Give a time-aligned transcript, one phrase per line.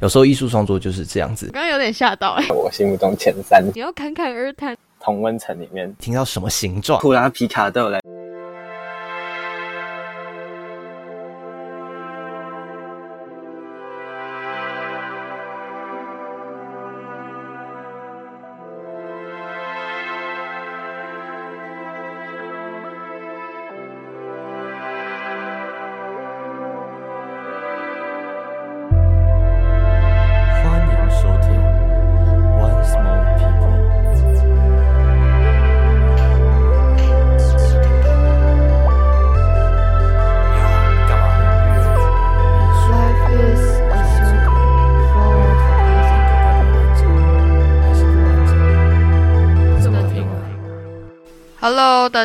[0.00, 1.50] 有时候艺术创作就是这样子。
[1.52, 4.76] 刚刚有点吓到哎、我心目中前三你要侃侃而谈。
[4.98, 7.00] 同温层里面，听到什么形状？
[7.00, 8.00] 库拉皮卡豆来。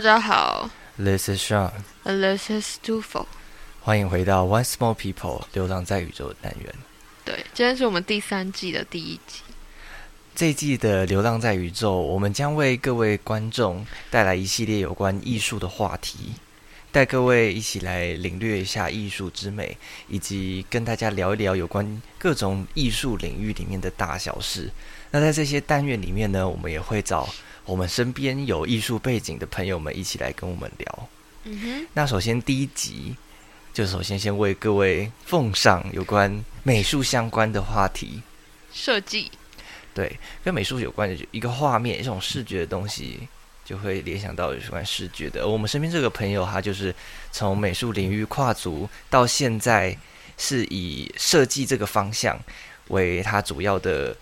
[0.02, 3.28] 大家好？This is Sean，，This is Tufo。
[3.82, 6.74] 欢迎回到 One Small People 流浪在宇宙的单元。
[7.24, 9.44] 对，今天是我们第三季的第一集。
[10.34, 16.34] 这一季的《流浪在宇宙》，我们将为各位观众带来一系列有关艺术的话题，
[16.92, 24.72] 带各位一起来领略一下艺术之美，以及跟大家聊一聊有关各种艺术领域里面的大小事。
[25.12, 27.30] 那在这些单元里面呢，我们也会找
[27.72, 31.10] 我们身边有艺术背景的朋友们一起来跟我们聊。
[31.46, 33.16] 嗯哼，那首先第一集，
[33.74, 38.22] 就首先先为各位奉上有关美术相关的话题。
[38.74, 39.32] 设计。
[39.94, 43.26] 对，跟美术有关的一个画面，一种视觉的东西，
[43.64, 45.40] 就会联想到有关视觉的。
[45.44, 46.94] 而我们身边这个朋友，他就是
[47.32, 49.98] 从美术领域跨足到现在，
[50.38, 52.38] 是以设计这个方向
[52.90, 54.14] 为他主要的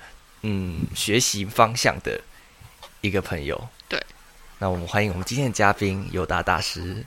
[0.44, 2.22] 嗯学习方向的
[3.02, 3.70] 一个朋友。
[3.88, 4.02] 对，
[4.58, 7.06] 那我们欢迎我们今天的嘉宾尤达大师。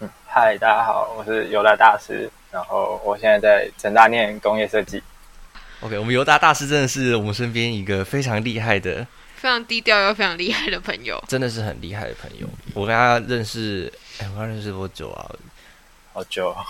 [0.00, 5.02] 嗯，嗨，大家好，我是尤达大师，然后我现在在成大念工业设计。
[5.80, 11.22] OK，我们尤达大师真的是我们身边一个非常厉害的，非常低调又非常厉害的朋友。
[11.28, 12.48] 真的是很厉害的朋友。
[12.74, 15.30] 我跟他认识，哎，我跟他认识多久啊？
[16.12, 16.64] 好久哦，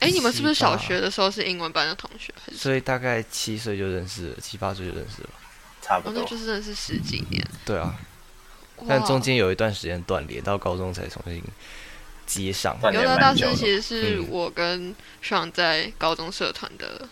[0.00, 2.32] 哎，你们是不是小学的时候是英文班的同学？
[2.52, 5.28] 所以大概七岁就认识了，七八岁就认识了。
[5.88, 6.28] 哦，差不多那。
[6.28, 7.44] 就是真的是十几年。
[7.64, 7.94] 对啊，
[8.88, 11.42] 但中间有一段时间断裂，到高中才重新
[12.26, 12.76] 接上。
[12.92, 17.08] 尤达大师其实是嗯我跟爽在高中社团的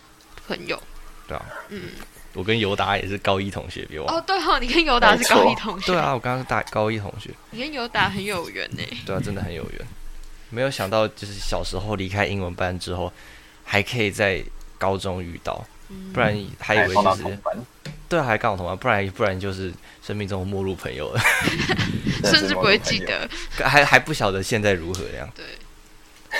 [0.47, 0.81] 朋友。
[1.27, 1.89] 对啊，嗯，
[2.33, 4.15] 我跟尤达也是高一同学，别忘。
[4.15, 5.87] 哦，对哦，你跟尤达是高一同学。
[5.87, 8.83] 对啊，我刚刚是大高一同学，你跟尤达很有缘呢。
[9.05, 9.81] 对啊，真的很有缘。
[10.49, 13.11] 没有想到，就是小时候离开英文班之后，
[13.65, 14.41] 还可以在
[14.77, 17.37] 高中遇到，嗯不然还以为就是
[18.09, 19.73] 对啊，还刚好同班，不然不然就是
[20.05, 21.21] 生命中陌路朋友了，
[22.23, 22.99] 甚至不会记。
[22.99, 23.29] 得。
[23.57, 25.29] 还还不晓得现在如何这样。
[25.35, 25.45] 对，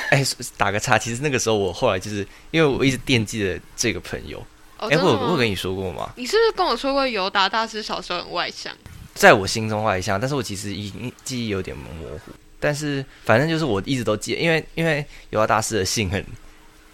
[0.09, 0.23] 哎，
[0.55, 4.39] 打个岔，其实那个时候我后来就是因为我一直惦记着这个朋友，
[4.79, 6.09] 哦，哎、我有我有跟你说过吗？
[6.15, 8.73] 你是不是跟我说过尤达大师小时候很外向？
[9.13, 11.85] 在我心中外向，但是我其实已经记忆有点模
[12.19, 12.31] 糊。
[12.59, 16.23] 但是反正就是我一直都记得，因为因为尤达大师的姓很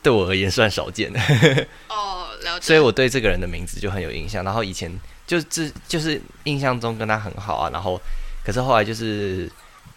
[0.03, 1.19] 对我而言算少见的，
[1.89, 2.67] 哦，了解。
[2.67, 4.43] 所以我对这个人的名字就很有印象。
[4.43, 4.91] 然后以前
[5.25, 7.99] 就这就是印象中跟他很好啊，然后
[8.45, 9.49] 可是后来就是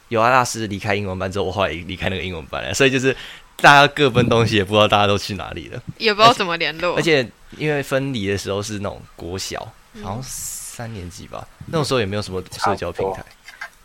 [0.08, 3.14] 尤阿大师离开英文班之后，我后来也离开那个英文班了，所以就是
[3.56, 5.82] 大家各奔东西，也不知道大家都去哪里了。
[5.98, 6.94] 也不知道怎么联络。
[6.96, 7.28] 而且
[7.58, 13.24] 因为分离的时候是那种国小，嗯好像三年级吧，那种时候也没有什么社交平台，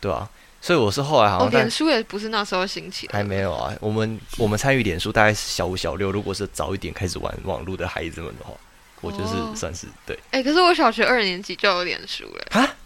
[0.00, 0.28] 对啊，
[0.62, 3.74] 所以我是后来好哦，像在脸书也不是那时候兴起的，还没有啊。
[3.80, 8.54] 我们我们参与脸书大概是小五小六，如果是早一点开始玩网络的孩子们的话，
[9.00, 12.76] 我就是哦算是对哎、可是我小学二年级就有脸书了，啊。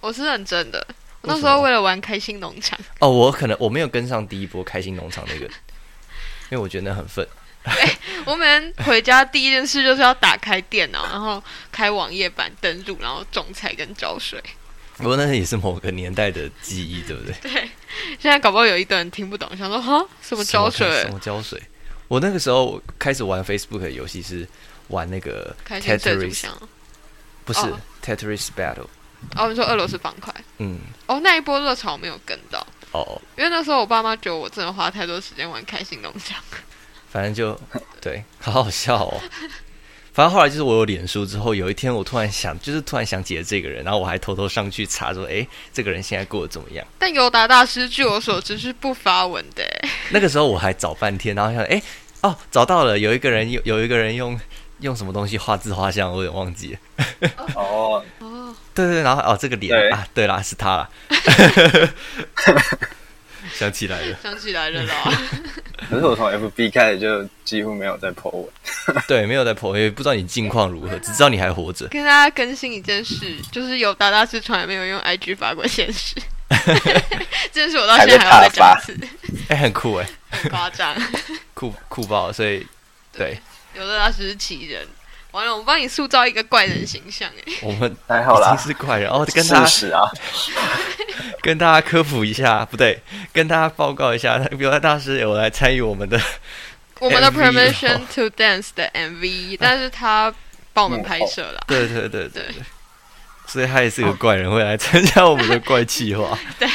[0.00, 0.84] 我是认真的。
[1.20, 5.44] 我那时候为了玩开心农场，哦，我可能我没有跟上第一波开心农场那个，
[6.50, 7.24] 因为我觉得那很愤。
[8.24, 11.40] 我每天回家第一件事就是要打开电脑，然后
[11.70, 14.42] 开网页版登录，然后种菜跟浇水。
[14.98, 17.34] 不过那也是某个年代的记忆，对不对？
[17.42, 17.70] 对，
[18.18, 21.60] 现在搞不好有一堆人听不懂，想说哈什么胶水什么胶水？
[22.08, 24.46] 我那个时候开始玩 Facebook 的游戏是
[24.88, 26.52] 玩那个 Tetris，箱。
[27.44, 28.86] 不是、哦 Tetris Battle。
[29.36, 30.34] 哦，你说俄罗斯方块？
[30.58, 36.42] 嗯，哦，那一波热潮我没有跟到，哦，因为那时候我爸妈觉得我真的花太多时间玩开心农场。
[37.08, 37.58] 反正就
[38.00, 39.20] 对，好好笑哦。
[40.12, 46.86] 反正后来就是我有脸书之后，有一天我突然想，就是突然想起了这个人，然后我还偷偷上去查说，哎，这个人现在过得怎么样？
[46.98, 51.82] 但尤达大师据我所知是不发文的欸， 那个时候我还找半天，然后想，哎，
[52.20, 54.38] 哦，找到了，有一个人有有一个人用
[54.80, 57.30] 用什么东西画自画像，我有点忘记了。
[57.54, 60.90] 哦， 哦，对对对，然后哦，这个脸啊，对啦，是他啦。
[63.54, 64.94] 想起来了，想起来了啦。
[65.90, 68.48] 可是我从 FB 开始就几乎没有在 po 文。
[69.06, 71.86] 对，没有在朋友，也不知道你近况如何，只知道你还活着。
[71.88, 76.14] 跟大家更新一件事，就是有达达是从来没有用 IG 发过现实，
[77.52, 79.08] 这件事我到现在还要再讲一次，
[79.48, 80.94] 哎、很酷哎，很夸张。
[81.54, 82.66] 酷酷爆，所以
[83.12, 83.38] 对
[83.74, 84.86] 有的大师是奇人，
[85.32, 88.54] 完了，我帮你塑造一个怪人形象，哎，我们还好啦。
[88.54, 90.02] 已经是怪人哦，跟大家事实啊，
[91.42, 93.00] 跟大家科普一下，不对，
[93.32, 96.20] 跟大家报告一下，比如大师有来参与我们的，
[97.00, 100.32] 我们的 Permission to Dance 的 MV，但是他
[100.72, 101.62] 帮我们拍摄了。
[101.66, 102.44] 对对对对
[103.46, 106.38] 所以他也是个怪人，会来参加我们的怪企划。
[106.58, 106.68] 对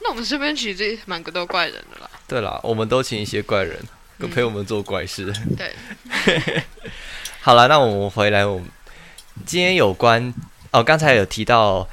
[0.00, 2.08] 那我们身边其实蛮个都怪人的啦。
[2.28, 3.76] 对啦，我们都请一些怪人
[4.18, 5.32] 嗯陪我们做怪事。
[5.56, 5.74] 对，
[7.40, 8.68] 好了，那我们回来，我们
[9.44, 10.32] 今天有关
[10.70, 11.88] 哦，刚才有提到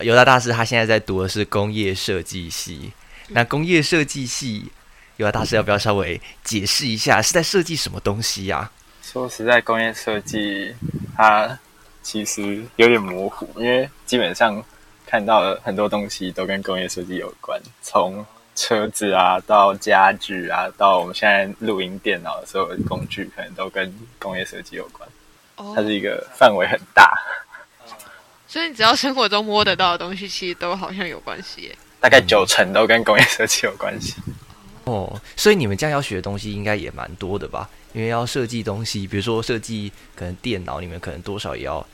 [0.00, 2.92] 犹大大师，他现在在读的是工业设计系。
[3.28, 4.70] 那工业设计系，
[5.16, 8.70] 犹大大师要不要稍微解释一下是在设计什么东西呀、
[9.02, 10.74] 说实在，工业设计
[11.16, 11.58] 它
[12.02, 14.62] 其实有点模糊，因为基本上
[15.04, 18.24] 看到的很多东西都跟工业设计有关，从
[18.54, 25.08] 车子啊到家具啊，到我们现在录音电脑的所有的工具，可能都跟工业设计有关。
[25.56, 27.12] 哦它是一个范围很大，
[28.48, 31.78] 所以你只要生活中摸得到的东西，其实都好像有关系耶。
[32.00, 34.14] 大概九成都跟工业设计有关系。
[34.84, 37.68] 哦，所以你们这样要学的东西应该也蛮多的吧？
[37.92, 41.86] 因为要设计东西，比如说设计可能电脑，你们可能多少也要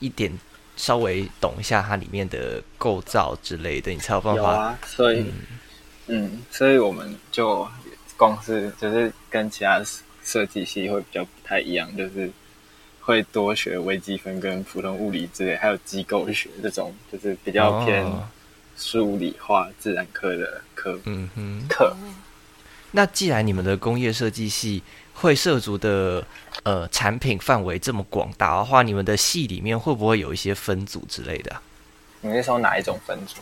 [0.00, 0.32] 一点
[0.76, 4.40] 稍微懂一下它里面的构造之类的，你才有办法。
[4.40, 5.24] 有啊，所以
[6.08, 7.68] 嗯，所以我们就
[8.16, 9.80] 光是就是跟其他
[10.24, 12.28] 设计系会比较不太一样，就是
[13.10, 18.28] 会多学微积分跟普通物理之类，还有机构学这种，就是比较偏哦
[18.78, 21.66] 数理化、自然科的科嗯哼。
[21.68, 21.96] 课。
[22.92, 24.82] 那既然你们的工业设计系
[25.14, 26.24] 会涉足的
[26.62, 31.60] 呃产品范围这么广大的话，你们的系里面会不会有一些分组之类的
[32.20, 33.40] 你那时候哪一种分组？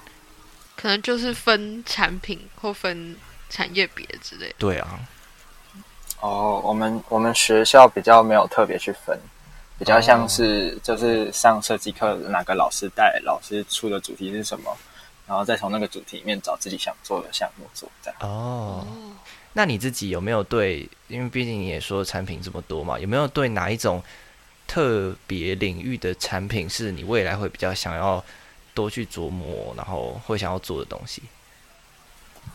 [0.76, 3.14] 可能就是分产品或分
[3.50, 4.54] 产业别之类的。
[4.58, 5.00] 对啊，
[6.20, 9.18] 哦，我们我们学校比较没有特别去分，
[9.78, 14.76] 比较像是就是上设计课哪个老师带，老师出的主题是什么，
[15.26, 18.18] 然后再从那个主题里面找自己想做的项目做，这样。
[18.20, 18.84] 哦，
[19.52, 20.88] 那你自己有没有对？
[21.06, 24.02] 因为毕竟你也说产品这么多嘛，有没有对哪一种
[24.66, 28.22] 特别领域的产品是你未来会比较想要
[28.74, 31.22] 多去琢磨，然后会想要做的东西？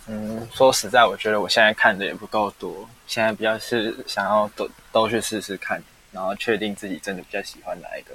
[0.07, 5.81] 嗯，说实在，我觉得我现在看的也不够多，现在比较是想要都都去试试看，
[6.13, 8.13] 然后确定自己真的比较喜欢哪一个，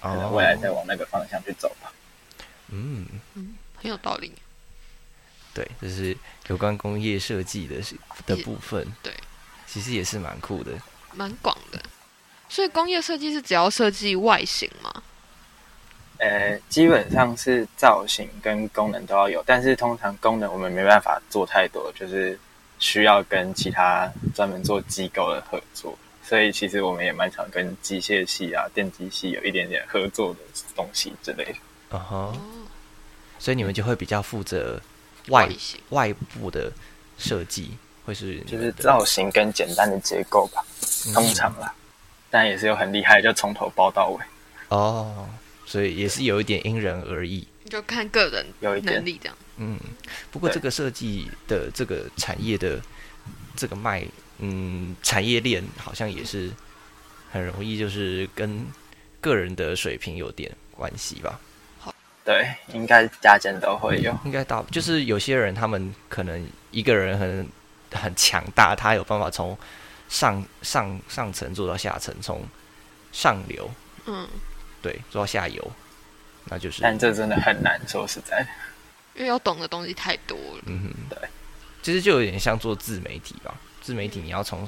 [0.00, 1.92] 可能未来再往那个方向去走吧。
[2.68, 3.06] 嗯，
[3.76, 4.32] 很有道理。
[5.52, 6.16] 对，就是
[6.46, 7.94] 有关工业设计的是
[8.24, 8.86] 的部分。
[9.02, 9.12] 对，
[9.66, 10.72] 其实也是蛮酷的。
[11.12, 11.82] 蛮广的。
[12.48, 15.02] 所以工业设计是只要设计外形吗？
[16.18, 22.38] 呃，基本上是造型跟功能都要有，但是通常功能我们没办法做太多，就是
[22.78, 25.98] 需要跟其他专门做机构的合作，
[26.32, 30.40] 所以其实我们也蛮常跟机械系啊、电机系有一点点合作的
[30.74, 31.54] 东西之类的。
[31.92, 32.32] 嗯
[33.38, 34.80] 所以你们就会比较负责
[35.28, 35.78] 外外形。
[35.90, 36.72] 外部的
[37.18, 37.76] 设计，
[38.06, 40.64] 会是就是造型跟简单的结构吧，
[41.12, 41.74] 通常啦，
[42.30, 44.24] 但也是有很厉害，就从头包到尾，
[44.68, 45.28] 哦，
[45.66, 47.46] 所以也是有一点因人而异。
[47.68, 49.36] 就看个人有一点能力这样。
[49.58, 49.78] 嗯，
[50.30, 52.80] 不过对这个设计的这个产业的
[53.54, 54.02] 这个卖，
[54.44, 56.50] 嗯，产业链好像也是
[57.30, 58.66] 很容易，就是跟
[59.20, 61.38] 个人的水平有点关系吧。
[62.24, 64.12] 对，应该家间都会有。
[64.24, 67.46] 应该大就是有些人他们可能一个人很
[67.92, 69.56] 很强大，他有办法从
[70.08, 72.44] 上上上层做到下层，从
[73.12, 73.70] 上流
[74.06, 74.28] 嗯，
[74.80, 75.72] 对做到下游，
[76.46, 78.48] 那就是但这真的很难，说实在的。
[79.14, 80.62] 因为要懂的东西太多了。
[80.66, 81.28] 嗯哼，对，
[81.82, 83.54] 其实就有点像做自媒体吧。
[83.82, 84.66] 自媒体你要从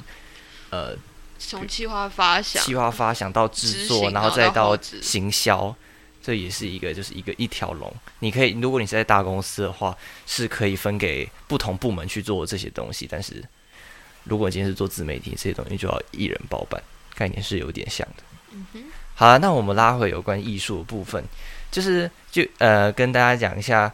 [0.69, 0.95] 呃
[1.39, 5.75] 从计划发想，计划发想到制作，然后再到行销，
[6.23, 7.93] 这也是一个就是一个一条龙。
[8.19, 13.07] 你可以，如果你是在大公司的话，是可以分给不同部门去做这些东西。
[13.11, 13.43] 但是
[14.25, 16.83] 如果今天是做自媒体，这些东西就要一人包办，
[17.15, 18.23] 概念是有点像的。
[18.53, 21.23] 嗯哼，好了，那我们拉回有关艺术的部分，
[21.71, 23.93] 就是就呃跟大家讲一下，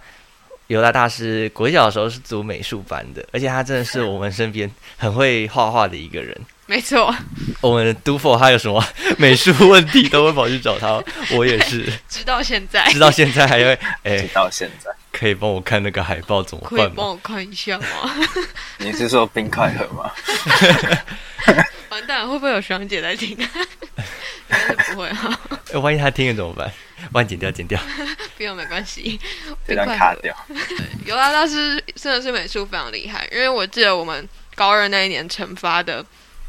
[0.70, 6.36] 犹大大师国小的时候是读美术班的，而且他真的是我们身边很会画画的一个人。
[6.66, 7.12] 没错，
[7.60, 8.80] 我们都否他有什么
[9.18, 12.88] 美术问题都会跑去找他，我也是， 直到现在。
[12.92, 16.88] 直到现在还会哎、直到现在，可以帮我看那个海报怎么可以？
[16.94, 17.86] 帮我看一下吗？
[18.78, 20.10] 你是说冰块盒吗？
[21.90, 23.30] 完蛋了，会不会有学长姐在听？
[23.36, 23.48] 应
[24.48, 25.38] 该是不会哈，
[25.72, 26.72] 哎，万一他听了怎么办？
[27.12, 27.80] 万一剪掉，剪掉。
[28.36, 29.18] 不用没关系。
[29.66, 30.34] 冰块卡掉。
[31.04, 36.04] 尤拉大师真的是美术非常厉害，因为我记得我们高二那一年惩罚的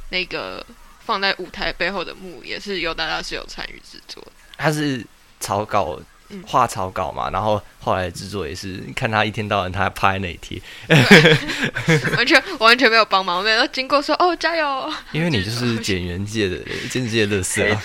[0.09, 0.65] 那个
[1.03, 4.31] 放在舞台背后的幕，也是尤达大师有参与制作的。
[4.57, 5.05] 他是
[5.39, 6.05] 草稿嗯
[6.45, 10.61] 画草稿嘛，然后后来制作也是看他一天到晚他趴在那里贴，
[12.17, 16.57] 完全我完全没有帮忙，我每次都经过说哦加油，因为你就是剪员界的
[16.89, 17.81] 剪界的乐色啊，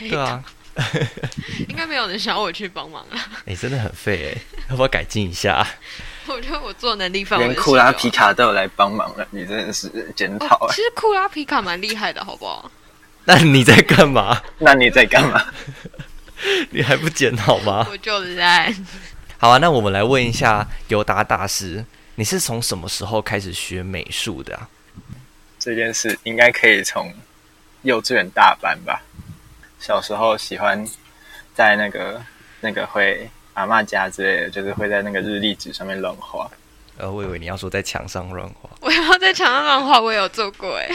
[0.00, 0.42] 对啊，
[1.68, 3.16] 应该没有人想要我去帮忙了。
[3.46, 4.40] 哎、真的很废哎、
[4.70, 5.66] 要不要改进一下？
[6.26, 10.76] 我觉得我做能力范围的连库拉皮卡都有来帮忙了，你真的是检讨其。
[10.76, 12.70] 实库拉皮卡蛮厉害的，好不好？
[13.26, 14.40] 那你在干嘛？
[14.58, 15.44] 那你在干嘛？
[16.70, 17.86] 你还不剪好吗？
[17.90, 18.74] 我就烂。
[19.38, 24.68] 好啊，那我们来问一下尤达大师，你是从什么时候开始学美术的啊？
[25.58, 27.12] 这件事应该可以从
[27.82, 29.02] 幼稚园大班吧。
[29.78, 30.86] 小时候喜欢
[31.54, 32.22] 在那个
[32.60, 36.50] 那个会阿妈家之类的，就是会在那个日历纸上面乱画。
[36.96, 38.70] 呃，我以为你要说在墙上乱画。
[38.80, 40.88] 我要在墙上乱画，我也有做过哎。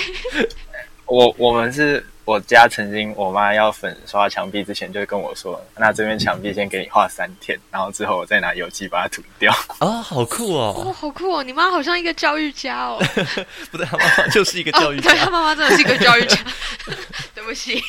[1.05, 9.51] 我我们是我家曾经我妈要粉刷墙壁之前，就跟我说，那这边墙壁先给你画三天，然后之后我再拿油漆把它涂掉。
[9.79, 10.93] 啊，好酷哦，哦！
[10.93, 11.41] 好酷哦！
[11.41, 13.01] 你妈好像一个教育家哦。
[13.71, 15.31] 不对，他妈妈就是一个教育哦、对他家。
[15.31, 16.37] 妈妈真的是一个教育家。
[17.33, 17.83] 对不起，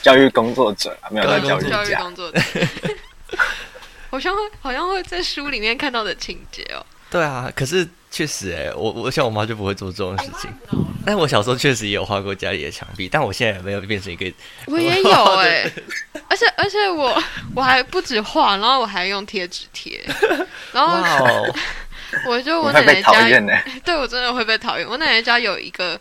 [0.00, 1.94] 教育工作者啊，没有在教育教育。
[1.96, 2.40] 工作者。
[4.08, 6.80] 好像会好像会在书里面看到的情节哦。
[7.10, 10.50] 对啊，可是确实哎，我我像我妈就不会做这种事情。
[11.04, 14.32] 但我小时候确实也有画过家里的墙壁，但我现在也没有变成一个
[14.66, 15.70] 我也 有哎、
[16.28, 17.22] 而且而且我
[17.54, 20.04] 我还不止画，然后我还用贴纸贴，
[20.72, 21.46] 然后
[22.26, 23.12] 我就我奶奶家。
[23.84, 24.88] 对我真的会被讨厌。
[24.88, 26.00] 我奶奶家有一个，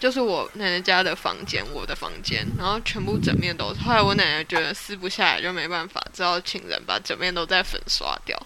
[0.00, 3.80] 就是我奶奶家的房间，我的房间，然后全部整面都是。
[3.82, 8.36] 后来我奶奶觉得撕不下来，就没办法，只好请人把整面都再粉刷掉，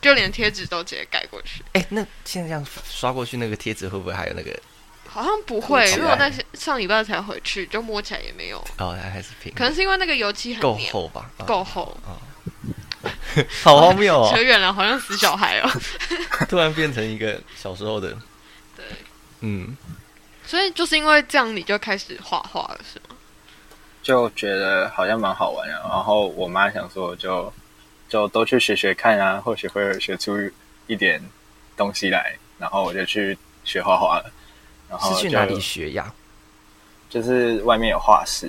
[0.00, 1.62] 就连贴纸都直接盖过去。
[1.72, 4.58] 哎，那现在这样刷过去，那个贴纸会不会还有那个？
[5.08, 8.58] 好像不会，因为我那些上礼拜才回去，就摸起来也没有。
[8.78, 11.30] 哦，还还是平，可能是因为那个油漆很够，厚吧？
[11.38, 11.96] 啊够厚。
[13.62, 14.28] 好荒谬哦！
[14.34, 15.70] 扯远了，好像死小孩哦。
[16.48, 18.10] 突然变成一个小时候的，
[18.76, 18.84] 对，
[19.40, 19.74] 嗯，
[20.44, 23.16] 所以就是因为这样，你就开始画画了，是吗？
[24.02, 25.72] 就觉得好像蛮好玩的。
[25.72, 27.50] 然后我妈想说就，
[28.10, 30.36] 就都去学学看啊，或许会学出
[30.86, 31.18] 一点
[31.78, 32.36] 东西来。
[32.58, 34.30] 然后我就去学画画了。
[34.86, 36.12] 然后就是去哪里学呀？
[37.08, 38.48] 就是外面有画室，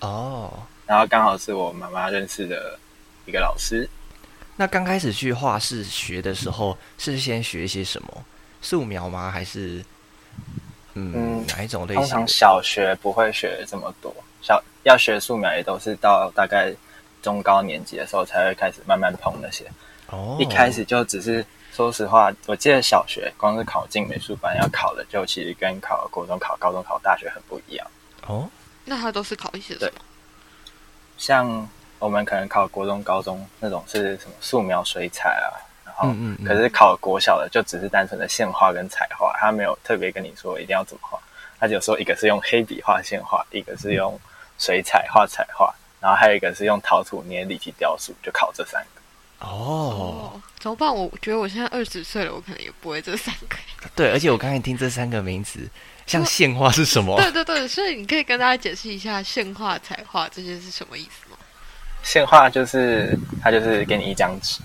[0.00, 0.52] 哦，
[0.84, 2.78] 然后刚好是我妈妈认识的
[3.24, 3.88] 一个老师。
[4.56, 8.24] 那刚开始去画室学的时候，是先学一些什么？
[8.60, 9.30] 素描吗？
[9.30, 9.82] 还是
[10.92, 12.36] 嗯嗯哪一种类通常型？
[12.36, 16.70] 小学不会学这么多，小要学素描也都是到大概
[17.22, 19.64] 中高年级的时候才会开始慢慢碰那些。
[20.08, 27.86] 哦，一开始就只是，说实话，我记得小学光是考进美术班要考的，就其实跟考国中考、高中考大学很不一样。
[28.26, 28.46] 哦，
[28.84, 30.00] 那他都是考一些什么？
[31.16, 35.54] 像我们可能考国中、高中那种是什么素描、水彩啊，
[35.86, 41.18] 然后嗯嗯嗯可是考国小的就只是单纯的线画跟彩画，他没有特别跟你说一定要怎么画，
[41.60, 44.18] 他只有说一个是用黑笔画线画，一个是用
[44.58, 49.46] 水彩画彩画，然后还有一个是用陶土捏立体雕塑，就考这三个。
[49.46, 50.94] 哦，怎么办？
[50.94, 53.56] 我觉得我现在二十岁了，我可能也不会这三个。
[53.96, 55.60] 对，而且我刚才听这三个名词，
[56.06, 57.16] 像线画是什么？
[57.16, 61.36] 对对对，所以你可以跟大家解释一下线画、彩画这些是什么意思吗？
[62.02, 64.60] 线画就是它就是给你一张纸，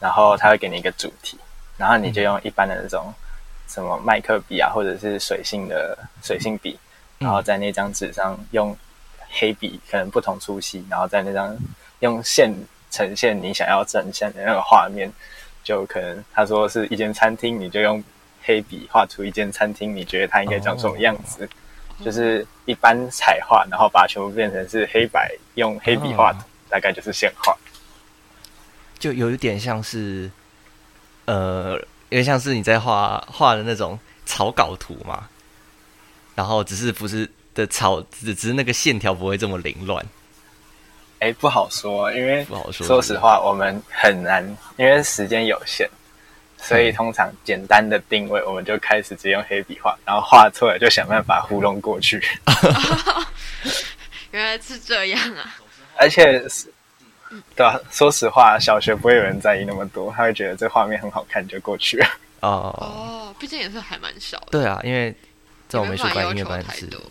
[0.00, 1.38] 然后它会给你一个主题，
[1.76, 3.12] 然后你就用一般的那种
[3.66, 6.78] 什么麦克笔啊，或者是水性的水性笔，
[7.18, 8.76] 然后在那张纸上用
[9.30, 11.56] 黑笔可能不同粗细，然后在那张
[12.00, 12.52] 用线
[12.90, 15.10] 呈现你想要呈现的那个画面，
[15.62, 18.02] 就可能他说是一间餐厅，你就用
[18.42, 21.48] 黑笔画出一间餐厅，你觉得它应该长什么样子？
[22.04, 26.38] 就是一般彩画，然后把它全部变成是黑白，用黑笔画图，
[26.70, 27.52] 大概就是线画。
[29.00, 30.30] 就有一点像是，
[31.24, 35.28] 呃，有点像是你在画画的那种草稿图嘛，
[36.36, 37.28] 然后只是不是
[37.58, 40.04] 的草，只只是那个线条不会这么凌乱，
[41.18, 42.86] 哎，不好说，因为不好说。
[42.86, 44.44] 说实话，我们很难，
[44.76, 45.88] 因为时间有限，
[46.56, 52.22] 所以嗯通常简单的定位，我们就开始直接用黑笔画，然后画错了就想办法糊弄过去。
[54.30, 55.58] 原来是这样啊！
[55.96, 56.40] 而且
[57.56, 62.06] 对啊，说实话，小学不会有人在意那么多，他会觉得这画面很好看就过去了。
[62.40, 65.12] 哦，哦，毕竟也是还蛮少的，对啊，因为
[65.66, 67.02] 在我美术班、没办法要音乐班是求太多。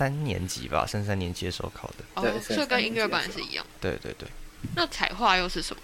[0.00, 1.96] 三年级吧，升三年级的时候考的。
[2.14, 3.62] 哦对，是所以跟音乐班是一样。
[3.82, 4.26] 对对对，
[4.74, 5.82] 那彩画又是什么？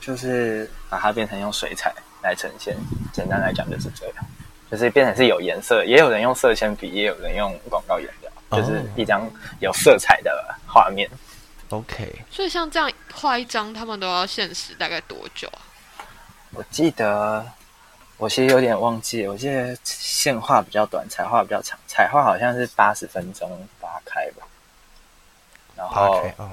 [0.00, 2.76] 就是把它变成用水彩来呈现。
[3.12, 4.24] 简单来讲就是这样，
[4.70, 11.10] 就是变成是有颜色，也有人用色铅笔，也有人用广告颜料，哦就是一张有色彩的画面。
[11.70, 15.58] OK，所以像这样画一张，他们都要限时大概多久啊？
[16.52, 17.44] 我记得，
[18.20, 21.78] 我其实有点忘记，我记得线画比较短，彩画比较长。
[21.86, 23.50] 彩画好像是八十分钟
[23.80, 24.46] 八开吧，
[25.74, 26.50] 然八后开哦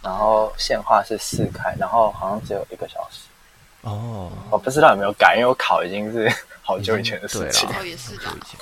[0.00, 3.22] 然后线画是四开，然后好像只有一个小时。
[3.80, 6.32] 哦，我不知道有没有改，因为我考已经是
[6.62, 7.74] 好久以前的事情对。
[7.74, 8.48] 啦哦，也是的很久以。
[8.48, 8.60] 前。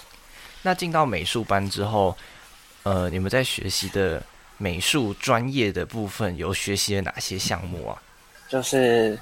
[0.62, 2.16] 那进到美术班之后，
[2.84, 4.22] 呃，你们在学习的
[4.56, 8.00] 美术专业的部分有学习了哪些项目啊？
[8.48, 9.18] 就是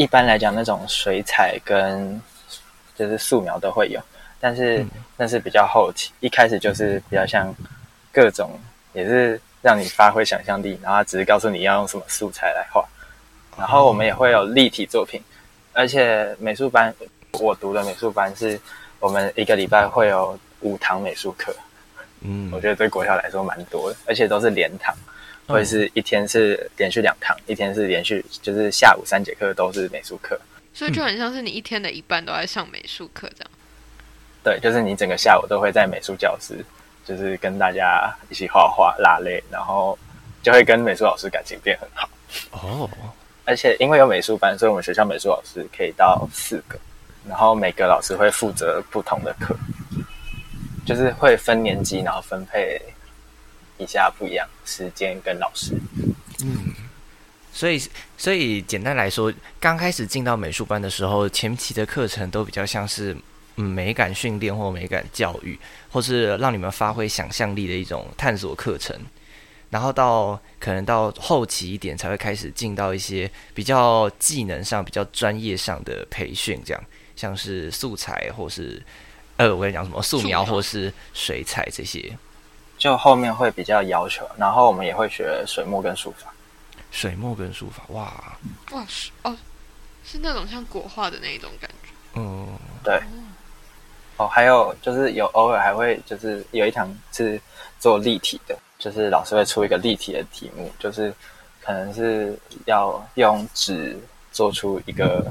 [0.00, 2.18] 一般来讲，那种水彩跟
[2.96, 4.00] 就是素描都会有，
[4.40, 7.54] 但是嗯那是比较后期，一开始就是比较像
[8.10, 8.58] 各种，
[8.94, 12.82] 也是让你发挥想象力，然后它只是告诉你要用什么素材来画。
[13.58, 15.20] 然后我们也会有立体作品，
[15.74, 16.94] 而且美术班
[17.32, 18.58] 我读的美术班是
[19.00, 21.54] 我们一个礼拜会有五堂美术课，
[22.22, 24.96] 嗯，我觉得对国校来说蛮多的，而且都是连堂。
[25.50, 30.40] 嗯会是一天是连续两堂，一天是连续就是下午三节课都是美术课。
[30.72, 33.50] 所以就很像是你一天的一半都在上美术课这样。
[34.42, 36.64] 对，就是你整个下午都会在美术教室，
[37.04, 39.98] 就是跟大家一起画画、拉类，然后
[40.42, 42.08] 就会跟美术老师感情变很好。
[42.52, 42.88] 哦，
[43.44, 46.78] 而且因为有美术班，所以我们学校美术老师可以到四个，
[47.28, 49.54] 然后每个老师会负责不同的课，
[50.86, 52.80] 就是会分年级，然后分配
[53.80, 55.74] 一下不一样时间跟老师。
[56.44, 56.74] 嗯
[57.52, 57.82] 所以
[58.16, 63.16] 所以简单来说，刚开始进到美术班的时候，前期的课程都比较像是
[63.56, 65.58] 嗯美感训练或美感教育，
[65.90, 68.96] 或是让你们发挥想象力的一种探索课程。
[69.68, 76.84] 然后到可能到后期一点才会开始进到一些比较技能上、比较专业上的培训，这样
[77.16, 78.80] 像是素材或是
[79.36, 82.16] 呃，我跟你讲什么素描或是水彩这些
[82.80, 86.32] 就后面会比较要求，然后我们也会学水墨跟书法。
[86.90, 88.34] 水墨跟书法，哇，
[88.72, 89.36] 哇，是哦，
[90.02, 91.90] 是那种像国画的那一种感觉。
[92.14, 92.48] 嗯，
[92.82, 92.98] 对，
[94.16, 97.38] 哦，还有就是有偶尔还会就是有一堂是
[97.78, 101.14] 做立体的，就是老师会出一个立体的题目，就是
[101.60, 103.96] 可能是要用纸
[104.32, 105.30] 做出一个，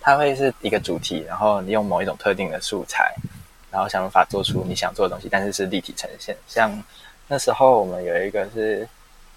[0.00, 3.14] 它会是一个主题，然后你用某一种特定的素材，
[3.74, 6.36] 然后想办法做出你想做的东西，但是是立体呈现。
[6.46, 6.80] 像
[7.26, 8.88] 那时候我们有一个是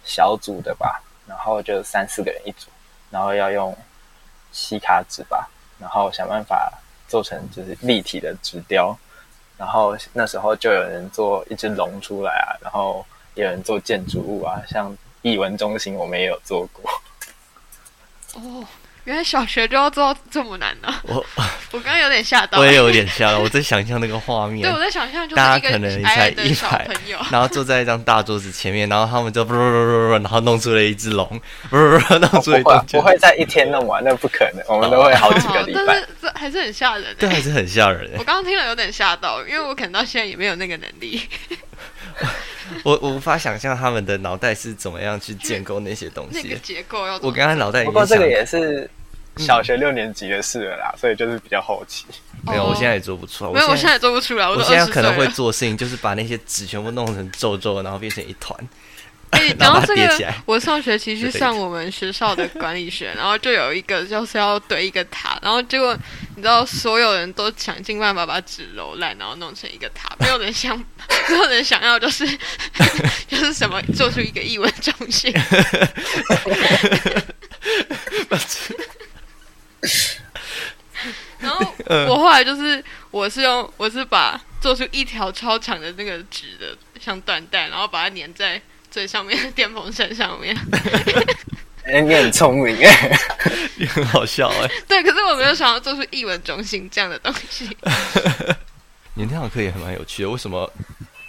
[0.05, 2.67] 小组的吧，然后就三四个人一组，
[3.09, 3.75] 然后要用
[4.51, 6.71] 吸卡纸吧，然后想办法
[7.07, 8.95] 做成就是立体的纸雕，
[9.57, 16.91] 然后那时候就有人做一只龙出来啊，然后有人做建筑物啊，像艺文中心我们也有做过。
[18.37, 18.63] 哦，
[19.07, 21.15] 原来小学就要做到这么难呢、我
[21.71, 22.59] 我刚刚有点吓到。
[22.59, 26.85] 我也有点吓到，我在想象那个画面对，，我在想象就是大一个家可能才一排，
[27.31, 31.25] 然后坐在一张大桌子前面，然后他们就不不不不，然后弄出了一只龙，
[31.69, 35.95] 不不不，弄出了一不会栋不会在一天弄完，那不可能，我们都会好几个礼拜哦但。
[36.01, 37.35] 是这还是很吓人、对，欸。
[37.35, 38.25] 还是很吓人我欸。
[38.25, 41.21] 刚刚听了有点吓到，因为我可能到现在也没有那个能力。
[42.83, 46.59] 我我无法想象他们的脑袋是怎么样去建构那些东那个西。
[46.61, 48.89] 结构要我刚刚脑袋里面想不过这个也是
[49.37, 52.05] 小学六年级的事了啦，所以就是比较后期。
[52.45, 53.51] 没有，哦我现在也做不出来。
[53.51, 55.27] 没有，我现现在也做不出来，我现在可能会。
[55.27, 58.57] 做事情，就是把那些纸全部弄成皱皱，然后变成一团。
[59.31, 65.95] 哎， 然后这个我上学期去上我们学校的管理学， 然后就有一个就是要堆一个塔，然后结果
[66.35, 70.75] 你知道所有人都想尽办法把纸揉烂，然后弄成一个塔， 没有人想，
[71.29, 72.25] 没有人想要就是
[73.27, 75.31] 就是什么做出一个译文中心。
[81.39, 81.73] 然后
[82.09, 90.55] 我后来就是，我是用我是把做出一条超长的那个纸的像缎带，然后把它粘在最上面的电风扇上面。
[91.85, 93.19] 哎，你很聪明哎，
[93.77, 97.65] 你很好笑哎、对，可是我没有想要做出译文中心这样的东西。
[99.13, 100.69] 你那堂课也还蛮有趣的，为什么？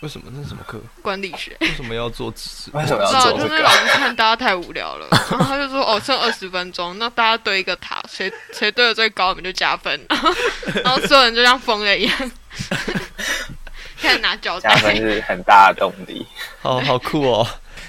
[0.01, 0.81] 为什么那是什么课？
[1.03, 2.71] 管理学，为什么要做纸？
[2.73, 3.71] 为什么要不知道，做这个就是老？
[3.71, 10.01] 师看大家太无聊了，然后他就说：“哦，剩二十分钟，那大家堆一个塔，谁谁堆的最高，我们就加分。
[10.85, 12.31] ”然后所有人就像疯了一样，
[14.01, 14.71] 开始拿胶带。
[14.71, 16.25] 加分是很大的动力。
[16.63, 17.47] 好好酷哦！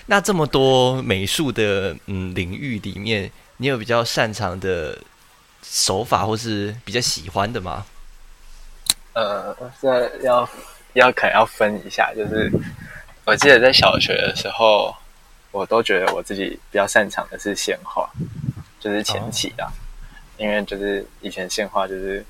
[0.08, 4.98] 那这么多美术的嗯领域里面，你有比较擅长的
[5.62, 7.86] 手法，或是比较喜欢的吗？
[9.14, 10.50] 呃，现在要
[10.94, 12.52] 要可能要分一下，就是
[13.26, 14.96] 我记得在小学的时候，
[15.52, 18.10] 我都觉得我自己比较擅长的是线画，
[18.80, 19.68] 就是前期的，
[20.38, 22.26] 因为就是以前线画就是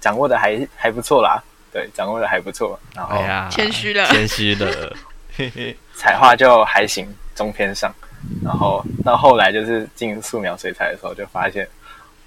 [0.00, 3.16] 掌握的还还不错啦，对，掌握的还不错，然后
[3.50, 4.96] 谦虚了谦虚了，
[5.36, 7.92] 嘿嘿，彩画就还行，中偏上，
[8.44, 11.68] 然后到后来就是进素描水彩的时候，就发现，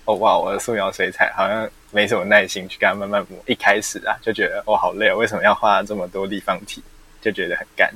[0.06, 3.40] 哦哇，我的素描水彩好像没什么耐心去跟他慢慢磨。
[3.48, 6.84] 一开始啊，就觉得哦好累哦，为什么要画这么多立方体？
[7.22, 7.90] 就觉得很干，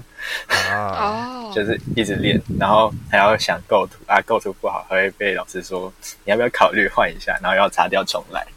[0.71, 8.47] 啊，哦，就是一直练，然后还要想构图啊，构图不好还会被老师说你要不要考虑换一下，然后要擦掉重来，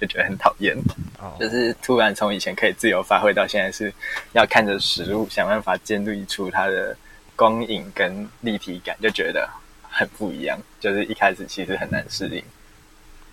[0.00, 0.74] 就觉得很讨厌。
[1.20, 3.92] 哦就是突然从以前可以自由发挥到现在是
[4.32, 6.96] 要看着实物想办法建立出它的
[7.34, 9.46] 光影跟立体感，就觉得
[9.82, 10.58] 很不一样。
[10.80, 12.42] 就是一开始其实很难适应，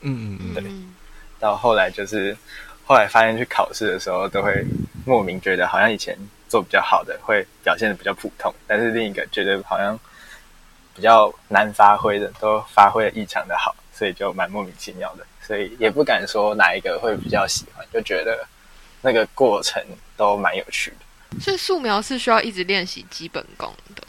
[0.02, 0.94] 嗯嗯嗯，嗯，
[1.44, 2.36] 到后来就是
[2.86, 4.66] 后来发现去考试的时候，都会
[5.06, 10.00] 莫名觉得好像以前做比较好的会表现的比较普通，但是另一个觉得好像
[10.96, 15.26] 比较难发挥的都发挥的异常的好，所以就蛮莫名其妙的。
[15.46, 18.48] 所以也不敢说哪一个会比较喜欢，就觉得
[19.02, 19.84] 那个过程
[20.16, 21.42] 都蛮有趣的。
[21.42, 24.04] 所以素描是需要一直练习基本功的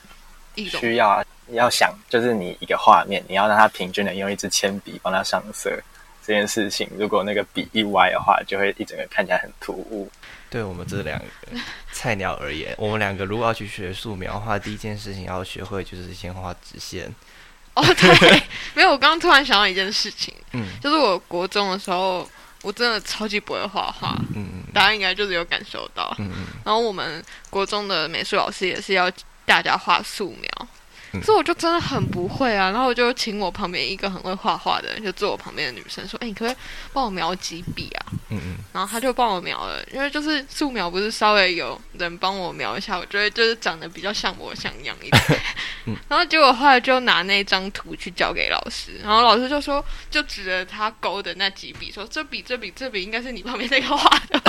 [0.55, 0.81] 一种。
[0.81, 5.77] 需要啊，要想就是你一个画面，你要让它平均的用一支铅笔帮它上色。
[6.27, 10.11] 这件事情，如果那个笔一歪的话，就会一整个看起来很突兀。
[10.51, 11.25] 对我们这两个
[11.93, 17.13] 菜鸟而言，我们两个如果要去学素描的话，第一件事情要学会就是先画直线。
[17.75, 18.43] 哦，对，
[18.75, 22.29] 没有，我刚刚突然想到一件事情，嗯 就是我国中的时候，
[22.63, 26.15] 我真的超级不会画画，嗯大家应该就是有感受到。
[26.21, 29.11] 嗯嗯然后我们国中的美术老师也是要
[29.45, 30.69] 大家画素描，
[31.15, 32.71] 嗯所以我就真的很不会啊。
[32.71, 36.57] 然后我就请我旁边一个很会画画的人，就坐我旁边的女生说：“哎、你可不可以
[36.93, 45.23] 帮我描几笔啊嗯嗯，？”然后他就帮我描了，因为就是素描不是稍微有人帮我描一下，我觉得就是长得比较像模像样一点。
[45.87, 54.41] 嗯 然后结果后来就拿那张图去交给老师，然后老师就说，就指着他勾的那几笔说：“这笔、这笔、这笔应该是你旁边那个画的。”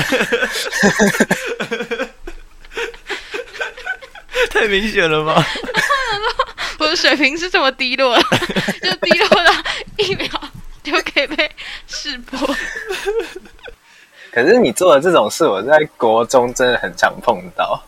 [4.50, 5.46] 太明显了吧？
[6.80, 8.18] 我的水平是这么低落，
[8.82, 9.52] 就低落到
[9.98, 10.28] 一秒
[10.84, 11.50] 就可以被
[11.88, 12.56] 识破。
[14.32, 17.82] 可是你做的这种事，我在国中真的很常碰到，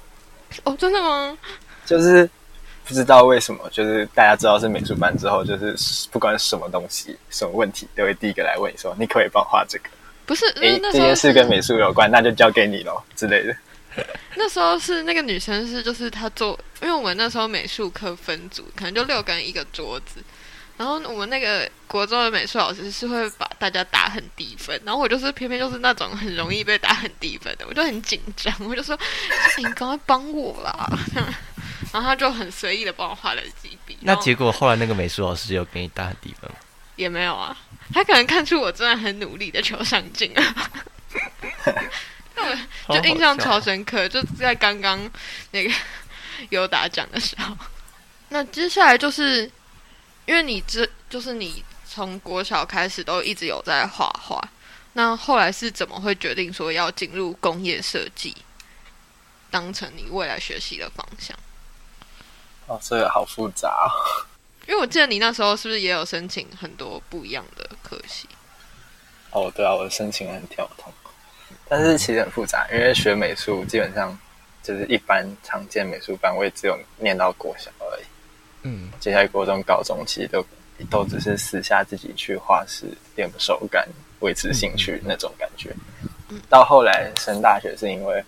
[0.63, 1.38] 哦，真的吗？
[1.86, 2.30] 就是
[2.86, 5.76] 不知道为什么，就是大家知道是美术班之后，就是
[6.10, 9.89] 不管什么东西、什么问题，都会第一个来问你说：“你可不可以帮我画这个？”
[10.26, 13.56] 不是，诶，那那这件事跟美术有关，那就交给你喽之类的。
[14.36, 20.23] 那时候是那个女生是就是她做，因为我们那时候美术课分组，可能就六个人一个桌子。
[20.77, 28.95] 然后我们那个国中的美术老师是会把大家打很低分，然后我就是偏偏就是那种很容易被打很低分的，我就很紧张，我就说
[29.57, 30.88] ：“你赶快帮我啦！”
[31.91, 33.97] 然后他就很随意的帮我画了几笔。
[34.01, 36.57] 那结果后来那个美术老师有给你打很低分吗？
[36.95, 37.57] 也没有啊，
[37.91, 40.71] 他可能看出我真的很努力的求上进啊。
[42.89, 45.00] 就印象超深刻，就在刚刚
[45.52, 45.73] 那个
[46.50, 47.56] 有打奖的时候。
[48.30, 49.50] 那接下来就是
[50.26, 54.41] 因为你这就是你从国小开始都一直有在画画，
[54.93, 58.36] 那后来是怎么会决定说要进入工业设计，
[59.50, 61.38] 当成你未来学习的方向？
[62.67, 64.28] 哦，这个好复杂、哦。
[64.67, 68.28] 因为我记得你那时候是不是也有申请很多不一样的科系？
[69.32, 70.91] 哦，对啊，我的申请很跳通，
[71.69, 74.17] 但是其实很复杂，因为学美术基本上
[74.63, 78.03] 就是一般常见美术班，我也只有念到国小而已。
[78.63, 80.45] 嗯接下来国中、高中其实都
[80.89, 83.88] 都只是私下自己去画室练个手感，
[84.19, 85.73] 维持兴趣那种感觉。
[86.49, 88.23] 到后来升大学是因为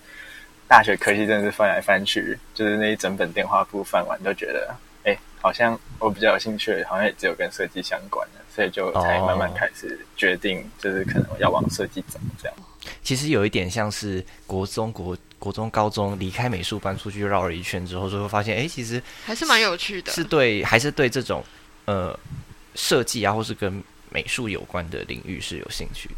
[0.68, 4.74] 大学科系真的是翻来翻去，就是那一整本电话簿翻完，都觉得
[5.04, 12.58] 哎，好像我比较有兴趣，好像也只有跟设计相关的，所以就才慢慢开始决定，就是可能要往设计走这样。
[13.04, 20.12] 其实有一点像是国中、国国中、高中离开美术班出去绕了一圈之后，就会发现，哎，其实还是蛮有趣的。
[20.12, 21.44] 是对，还是对这种
[21.86, 22.18] 呃
[22.76, 26.16] 设计啊，或是跟美术有关的领域是有兴趣的。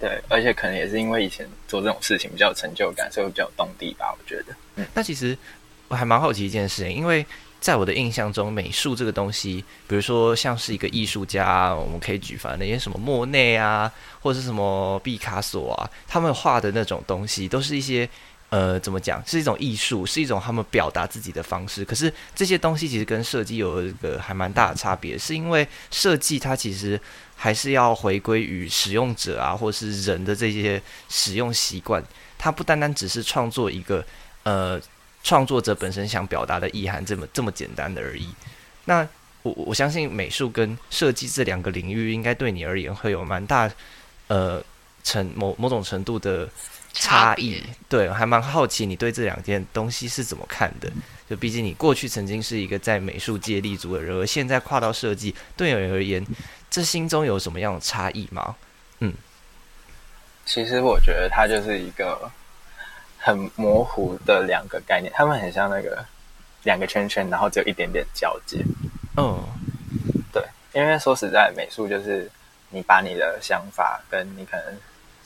[0.00, 4.86] 对，而且可能也是因为以前做这种事情比较有成就感，所以比较有动力吧，我觉得。
[4.94, 5.36] 那其实
[5.88, 7.26] 我还蛮好奇一件事情，因为
[7.60, 13.90] 在我的印象中，美术这个东西，比如说像是一个艺术家，我们可以举凡那些什么莫内啊，
[14.20, 18.08] 或者是什么毕卡索啊，他们画的那种东西，都是一些
[18.50, 19.22] 呃，怎么讲？
[19.26, 21.84] 是一种艺术，是一种他们表达自己的方式。
[21.84, 26.98] 可是这些东西其实跟设计有一个还蛮大的差别，是因为设计它其实
[27.36, 32.02] 还是要回归于使用者啊，或是人的这些使用习惯。
[32.38, 34.02] 它不单单只是创作一个
[34.44, 34.80] 呃
[35.22, 38.28] 创作者本身想表达的意涵这么这么简单的而已。
[38.84, 39.06] 那
[39.42, 43.70] 我我相信美术跟设计这两个领域，应该对你而言会有蛮大
[44.28, 44.62] 呃
[45.02, 46.48] 程某某种程度的。
[46.94, 50.90] 差异别对，还蛮好奇你对这两件东西是怎么看的？
[51.28, 56.26] 就毕竟你过去曾经是一个在美术界立足的人，而现在跨到设计，对你而言，
[56.70, 58.56] 这心中有什么样的差异吗？
[59.00, 59.12] 嗯
[60.46, 62.28] 其实我觉得它就是一个
[63.18, 66.04] 很模糊的两个概念，他们很像那个
[66.62, 68.64] 两个圈圈，然后只有一点点交界。
[69.16, 69.42] 嗯
[70.32, 72.30] 对，因为说实在，美术就是
[72.70, 74.66] 你把你的想法跟你可能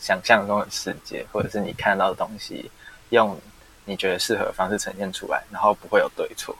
[0.00, 2.70] 想象中的世界，或者是你看到的东西，
[3.10, 3.38] 用
[3.84, 6.56] 你觉得适合的方式呈现出来，然后不会有对错。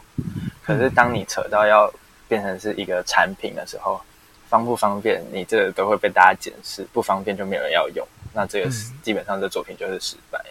[0.62, 1.92] 可是当你扯到要
[2.28, 4.00] 变成是一个产品的时候，
[4.48, 10.44] 方不方便，你这个都会被大家检视，不方便就没有人要用，那这个是嗯基本上这作品就是失败。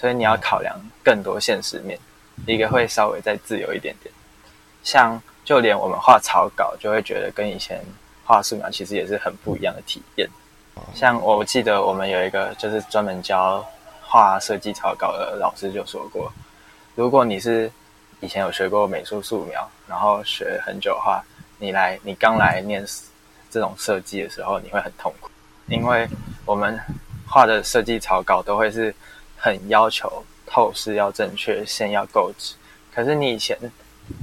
[0.00, 1.98] 所以你要考量更多现实面，
[2.46, 4.14] 一个会稍微再自由一点点。
[4.84, 7.82] 像就连我们画草稿，就会觉得跟以前
[8.24, 10.28] 画素描其实也是很不一样的体验。
[10.94, 13.66] 像我记得我们有一个就是专门教
[14.00, 16.32] 画设计草稿的老师就说过，
[16.94, 17.70] 如果你是
[18.20, 21.20] 以前有学过美术素描，然后学很久的话，
[21.58, 22.86] 你来你刚来念
[23.50, 25.28] 这种设计的时候，你会很痛苦，
[25.66, 26.08] 因为
[26.44, 26.78] 我们
[27.26, 28.94] 画的设计草稿都会是
[29.38, 32.54] 很要求透视要正确，线要够直。
[32.92, 33.56] 可是你以前，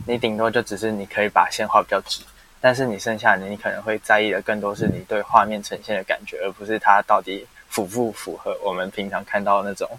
[0.06, 2.22] 你顶多就只是你可以把线画比较直，
[2.60, 9.90] 但是你剩下的你可能会在意的更多是你对画面呈现的感觉，而不是它到底符不符合我们平常看到的那种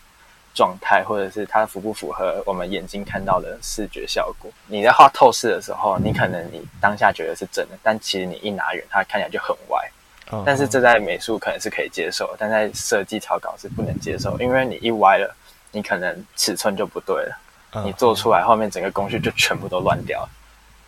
[0.55, 4.50] 状态，或者是它符不符合我们眼睛看到的视觉效果。
[4.66, 9.90] 你在画透视的时候，你可能你当下觉得是真的，但其实你一拿远，它看起来就很歪。
[10.33, 15.35] 嗯但是这在美术可能是可以接受，但在设计草稿是不能接受，因为你一歪了，
[15.71, 17.39] 你可能尺寸就不对了，
[17.73, 20.29] 嗯你做出来后面整个工序就全部都乱掉了，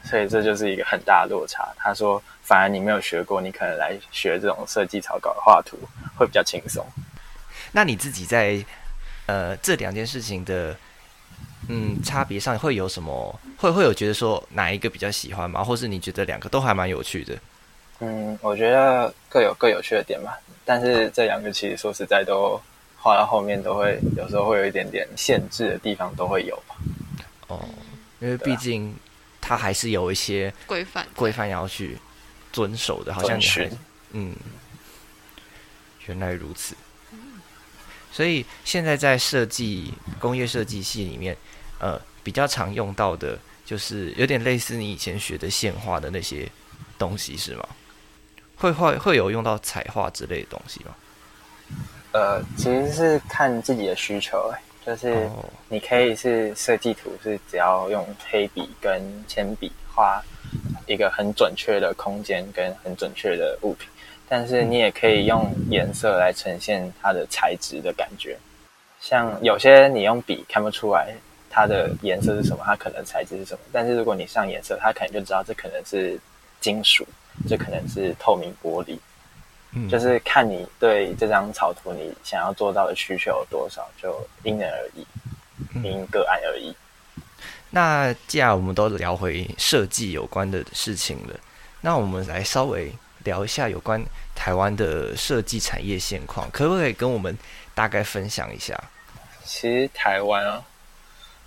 [0.03, 1.69] 所以这就是一个很大的落差。
[1.77, 5.79] 他说，反而你没有学过，你可能来学这种设计草稿的画图
[6.17, 6.85] 会比较轻松。
[7.71, 8.65] 那你自己在
[9.27, 10.75] 呃这两件事情的
[11.69, 13.39] 嗯差别上会有什么？
[13.57, 15.63] 会会有觉得说哪一个比较喜欢吗？
[15.63, 17.37] 或是你觉得两个都还蛮有趣的？
[18.01, 22.61] 嗯，我觉得各有各有趣的点吧，但是这两个其实说实在都
[22.97, 26.77] 画到后面都会有时候会有一点点限制的地方都会有吧。
[27.49, 27.69] 哦，
[28.21, 28.95] 因为毕竟
[29.41, 31.99] 它还是有一些规范规范要去
[32.53, 33.77] 遵守的，好像遵你还
[34.13, 34.37] 嗯，
[36.07, 36.77] 原来如此。
[38.13, 41.37] 所以现在在设计工业设计系里面，
[41.79, 46.49] 呃，比较常用到的就是有点类似你以前学的线画的那些
[46.97, 47.69] 东西，是吗？
[48.59, 50.95] 会会会有用到彩画之类的东西吗？
[52.13, 60.23] 呃，其实是看自己的需求、欸，就是哦你可以是设计图是只要用黑笔跟铅笔画
[60.87, 63.87] 一个很准确的空间跟很准确的物品，
[64.27, 68.37] 但是你也可以用颜色来呈现它的材质的感觉。
[69.01, 71.15] 像有些你用笔看不出来
[71.51, 76.19] 它的颜色是什么，它可能材质是什么，但是如果你上颜色，它可能就知道这可能是
[76.59, 77.07] 金属，
[77.47, 78.99] 这可能是透明玻璃。
[79.73, 85.07] 嗯就是看你对这张草图你想要做到的需求有多少，就因人而异，
[85.75, 86.75] 嗯因个案而异。
[87.69, 91.39] 那既然我们都聊回设计有关的事情了，
[91.83, 92.91] 那我们来稍微
[93.25, 94.03] 聊一下有关
[94.35, 97.37] 台湾的设计产业现况，可不可以跟我们
[97.75, 98.75] 大概分享一下？
[99.45, 100.65] 其实台湾啊，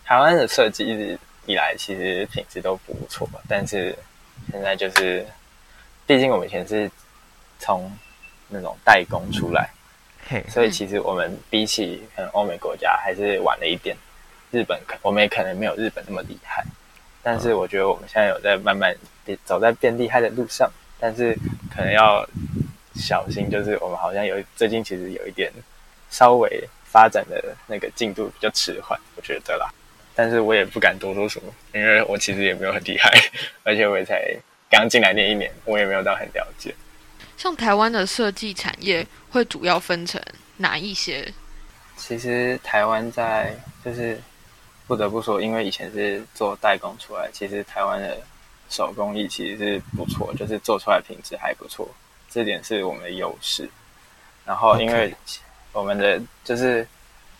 [0.05, 3.97] 台湾的设计一直以来其实品质都不错，但是
[4.51, 5.25] 现在就是，
[6.05, 6.89] 毕竟我们以前是
[7.59, 7.91] 从
[8.49, 9.69] 那种代工出来，
[10.27, 13.95] 嘿，所以其实我们比起可能欧美国家还是晚了一点。
[14.51, 16.61] 日本可我们也可能没有日本那么厉害，
[17.23, 21.33] 但是我觉得我们现在有在慢慢变走在变厉害的路上，但是
[21.73, 22.27] 可能要
[22.95, 25.49] 小心，就是我们好像有最近其实有一点
[26.09, 29.69] 稍微发展的那个进度比较迟缓，我觉得啦。
[30.13, 33.09] 但是我也不敢多说什么，因为我其实也没有很厉害，
[33.63, 34.35] 而且我也才
[34.71, 36.73] 刚进来那一年，我也没有到很了解。
[37.37, 40.21] 像台湾的设计产业会主要分成
[40.57, 41.31] 哪一些？
[41.97, 44.19] 其实台湾在就是
[44.87, 48.17] 不得不说，因为以前是做代工出来，其实台湾的
[48.69, 51.87] 手工艺其实是不错，就是做出来品质还不错，
[52.29, 53.69] 这点是我们的优势。
[54.45, 55.13] 然后因为
[55.73, 56.87] 我们的就是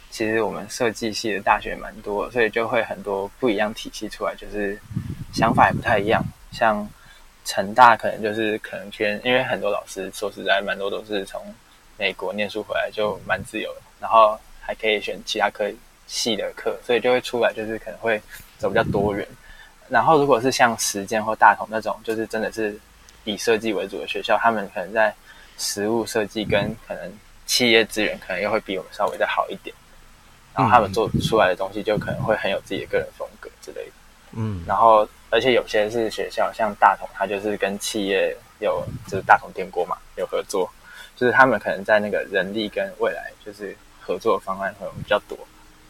[0.10, 4.78] 其实我们设计系的大学蛮多，所以就会很多不一样体系出来，就是
[5.34, 6.24] 想法也不太一样。
[6.52, 6.88] 像
[7.44, 11.42] 成大可能就是可能偏，因为很多老师说实在蛮多都是从
[11.98, 15.70] 美国念书回来，就蛮自由的，然后还可以选其他科
[16.08, 18.22] 系的课，所以就会出来就是可能会
[18.58, 19.28] 走比较多元。
[19.90, 22.80] 然后如果是像实践或大同那种，就是真的是
[23.24, 25.14] 以设计为主的学校，他们可能在
[25.58, 27.12] 实物设计跟可能
[27.46, 29.76] 企业资源可能又会比我们稍微再好一点，
[30.56, 33.92] 然后他们做出来的东西就可能会很有自己的个人风格之类的。
[34.34, 40.70] 嗯，然后而且有些是学校，像大同，它就是跟企业有就是大同电锅嘛有合作，
[41.16, 45.38] 就是他们可能在那个人力跟未来就是合作方案会比较多。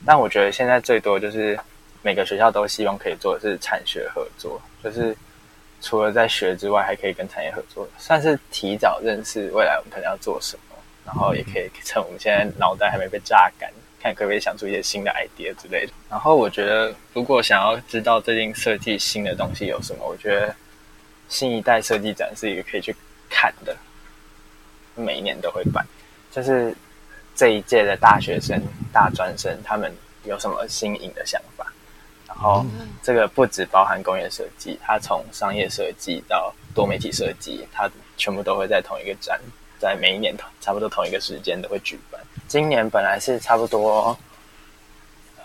[0.05, 1.59] 但我觉得现在最多就是
[2.01, 5.15] 每个学校都希望可以做的是产学合作，就是
[5.81, 10.75] 除了在学之外，还可以跟产业合作，算是提早认识未来我们可能要做什么，
[11.05, 15.93] 然后也可以趁我们现在脑袋还没被榨干，看可不可以想出一些新的 idea 之类的。
[16.09, 20.55] 然后我觉得，如果想要知道最近设计新的东西有什么，我觉得
[21.29, 22.95] 新一代设计展是一个可以去
[23.29, 23.75] 看的，
[24.95, 25.85] 每一年都会办，
[26.31, 26.75] 就是
[27.35, 28.61] 这一届的大学生、
[28.91, 31.71] 大专生他们有什么新颖的想法。
[32.27, 32.65] 然后
[33.03, 39.39] 这个不只包含工业设计，它从商业设计到多媒体设计，它全部都会在同一个展，
[39.79, 42.19] 在每一年同差不多同一个时间都会举办。
[42.51, 44.17] 今年本来是差不多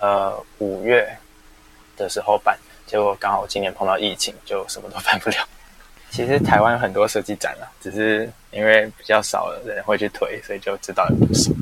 [0.01, 1.09] 呃五月
[1.97, 5.37] 的时候办，结果刚好今年碰到疫情，就什么都办不了。
[6.11, 11.53] 其实台湾有很多设计展啊，只是因为比较少的人会去推，所以就知道的不少。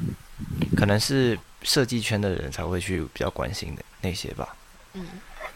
[0.75, 4.57] 可能是设计圈的人才会去比较关心的那些吧。
[4.95, 5.07] 嗯，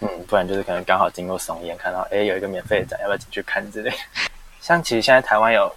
[0.01, 3.97] 嗯，不然就是可能刚好经过松烟看到，哎，有一个免费的展，要不要进去看之类的。
[4.61, 5.75] 像其实现在台湾有，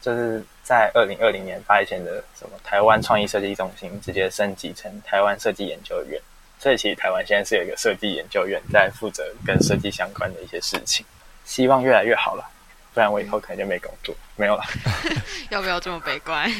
[0.00, 6.20] 就是在二零二零年发以前的什么台湾创意设计中心，直接升级成台湾设计研究院。
[6.58, 11.06] 所以其实台湾现在是有一个设计研究院在负责跟设计相关的一些事情，
[11.46, 12.50] 希望越来越好了。
[12.92, 14.64] 不然我以后可能就没工作， 没有了。
[15.50, 16.50] 要不要这么悲观？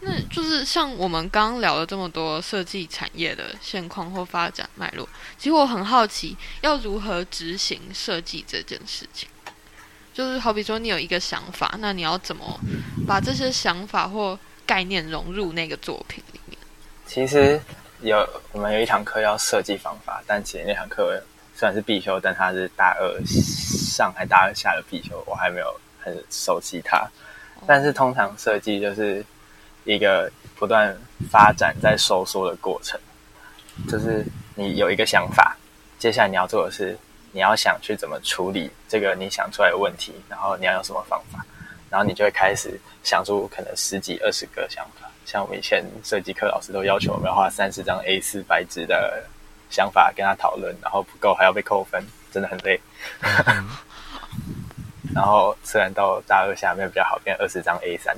[0.00, 5.08] 那就是像我们刚刚聊了这么多设计产业的现况或发展脉络，
[5.38, 9.26] 其实我很好奇，要如何执行设计这件事情？
[10.16, 12.58] 就是好比说，你有一个想法，那你要怎么
[13.06, 16.58] 把这些想法或概念融入那个作品里面？
[17.06, 17.60] 其实
[18.00, 21.22] 有我们有一堂课要设计方法，但其实那堂课
[21.54, 27.06] 虽然是必修，但它是大二上还大二下的必修，我还没有很熟悉它。
[27.66, 29.22] 但是通常设计就是
[29.84, 30.96] 一个不断
[31.30, 32.98] 发展在收缩的过程，
[33.86, 34.24] 就是
[34.54, 35.54] 你有一个想法，
[35.98, 36.96] 接下来你要做的是，
[37.36, 41.44] 你要想去怎么处理这个你想出来的问题，然后你要用什么方法，
[41.90, 45.06] 然后你就会开始想出可能十几二十个想法。
[45.26, 49.22] 像我们以前设计课老师都要求我们要画三十张 A 四白纸的
[49.68, 52.80] 想法跟他讨论，然后不够还要被扣分，真的很累。
[55.14, 58.16] 然后虽然到大二下面比较好，变二十张 A 三，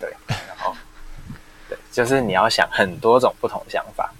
[0.00, 0.74] 对，然后
[1.68, 4.10] 对，就是你要想很多种不同想法，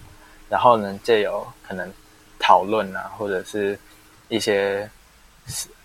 [0.51, 1.91] 然后呢，借由可能
[2.39, 3.79] 讨论啊，或者是
[4.29, 4.89] 一些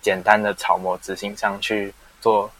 [0.00, 2.50] 简单的草模执行上去做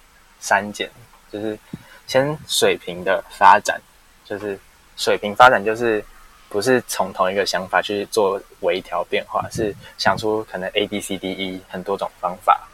[0.40, 0.90] 删减，
[1.32, 1.58] 就是
[2.06, 3.80] 先水平的发展，
[4.24, 4.58] 就是
[4.96, 6.04] 水平发展就是
[6.48, 12.68] 不是从同一个想法去做微调变化，是想出可能 A B C D E 很多种方法。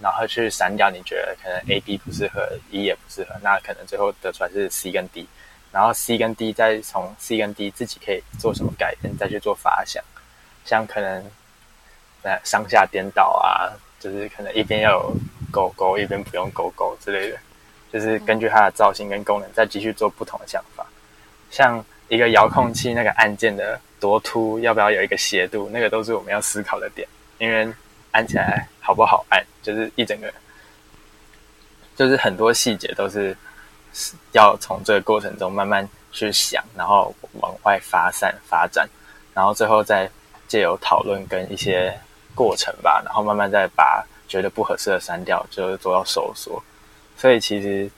[0.00, 5.26] 然后去删掉你觉得可能 A、B 不适合，E 也不适合，那可能最后得出来是 C 跟 D，
[5.70, 10.02] 然后 C 跟 D 再从 C 跟 D 自己可以做什么改变，再去做发想，
[10.64, 11.24] 像可能
[12.24, 15.16] 呃上下颠倒啊，就是可能一边要有
[15.52, 17.38] 狗狗，一边不用狗狗之类的，
[17.92, 20.84] 就是根据它的造型跟功能再继续做不同的想法，
[21.50, 27.06] 像一个遥控器那个按键的多凸要不要有一个斜度，那个都是我们要思考的点，
[27.38, 27.72] 因为
[28.10, 30.32] 按起来好不好按，就是一整个，
[31.96, 33.36] 就是很多细节都是
[34.32, 38.88] 要从这个过程中慢慢去想，然后往外发散发展，
[39.32, 40.08] 然后最后再
[40.46, 41.96] 借由讨论跟一些
[42.34, 46.62] 过程吧，然后慢慢再把觉得不合适的删掉，就是做到收缩。
[47.16, 47.88] 所以其实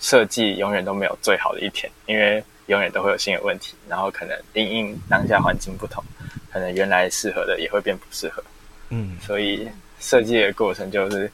[0.00, 6.02] 设计永远都没有最好的一天，因为永远都会有新的问题，然后可能因应当下环境不同，
[6.52, 8.42] 可能原来适合的也会变不适合。
[8.88, 9.68] 嗯，所以
[10.00, 11.30] 设计的过程就是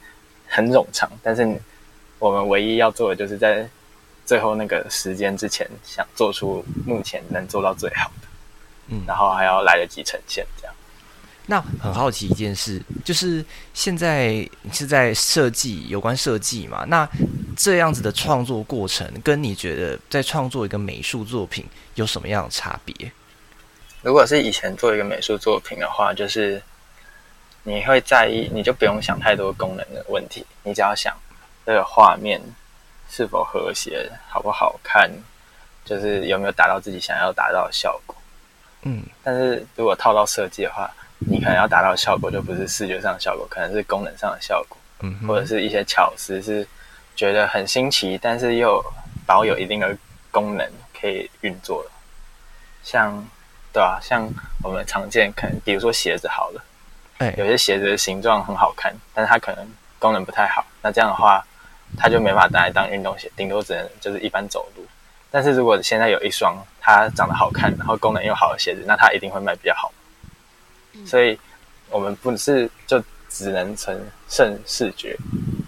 [0.47, 1.47] 很冗长，但是
[2.19, 3.67] 我们唯一要做的就是在
[4.25, 8.27] 最后那个时间之前，想做出目前能做到最好的，
[8.87, 10.45] 嗯然后还要来得及呈现。
[11.45, 14.27] 那很好奇一件事，就是现在
[14.61, 16.85] 你是在设计有关设计嘛？
[16.87, 17.07] 那
[17.57, 21.65] 这样子的创作过程，跟你觉得在创作一个美术作品
[21.95, 23.11] 有什么样的差别？
[24.01, 26.61] 如果是以前做一个美术作品的话，就是
[27.63, 31.13] 你会在意，你就不用想太多功能的问题，你只要想
[31.65, 32.41] 这个画面
[33.09, 35.11] 是否和谐、好不好看，
[35.83, 38.15] 就是有没有达到自己想要达到的效果。
[38.85, 40.89] 嗯但是如果套到设计的话，
[41.27, 46.67] 你可能要达到的效果就不是视觉上的效果，可能是功能上的效果，嗯，或者是一些巧思是
[47.15, 48.83] 觉得很新奇，但是又
[49.25, 49.95] 保有一定的
[50.31, 50.67] 功能
[50.99, 51.89] 可以运作的。
[52.83, 53.25] 像
[53.71, 54.29] 对啊，像
[54.63, 56.63] 我们常见可能比如说鞋子好了，
[57.19, 59.67] 哎、有些鞋子的形状很好看，但是它可能
[59.99, 61.45] 功能不太好，那这样的话，
[61.97, 64.85] 它就没法拿来当运动鞋，顶多只能就是一般走路。
[65.31, 69.91] 但是如果现在有一双它长得好看，然后功能又好的鞋子，那它一定会卖比较好。
[71.05, 71.37] 所以
[71.89, 75.17] 我们不是就只能纯剩视觉，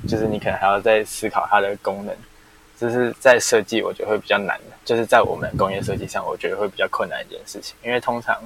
[0.08, 2.16] 就是你可能还要再思考它的功能。
[2.78, 7.74] 这是在设计，我觉得会比较难的，就是在我们工业设计上，我觉得会比较困难一件事情。
[7.84, 8.38] 因为通常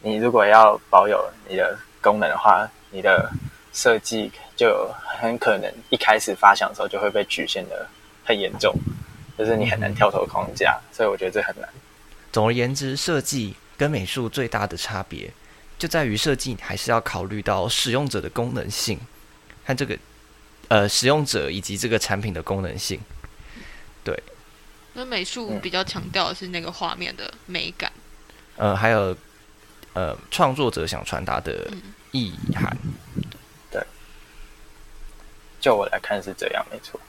[0.00, 3.28] 你如果要保有你的功能的话，你的
[3.72, 7.84] 设计就很可能一开始发想的时候就会被局限的
[8.24, 8.72] 很严重，
[9.36, 11.68] 就是你很难跳脱框架，所以我觉得这很难。
[12.30, 15.28] 总而言之，设计跟美术最大的差别
[15.78, 18.98] 就在于设计还是要考虑到使用者的功能性
[19.64, 19.96] 看这个
[20.68, 23.00] 呃使用者以及这个产品的功能性。
[24.02, 24.20] 对
[24.94, 27.92] 那美术嗯比较强调的是那个画面的美感。
[28.56, 29.16] 呃，还有
[29.92, 32.76] 呃创作者想传达的嗯意涵。
[35.60, 37.00] 就我来看是这样，没错。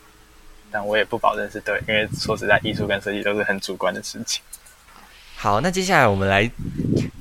[0.72, 4.42] 但我也不保证是对，因为说实在，艺术跟设计都是很主观的事情。
[5.42, 6.52] 好，那接下来我们来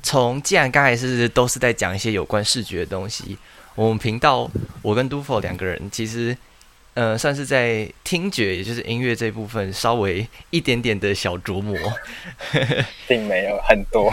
[0.03, 3.37] 从，既然刚才是都是在讲一些有关视觉的东西，
[3.75, 4.51] 我们频道
[4.81, 6.35] 我跟 Dufo 两个人其实，
[6.95, 11.77] 呃，算是在听觉，也就是音乐这部分稍微一点点的小琢磨，
[13.07, 14.11] 并没有很多，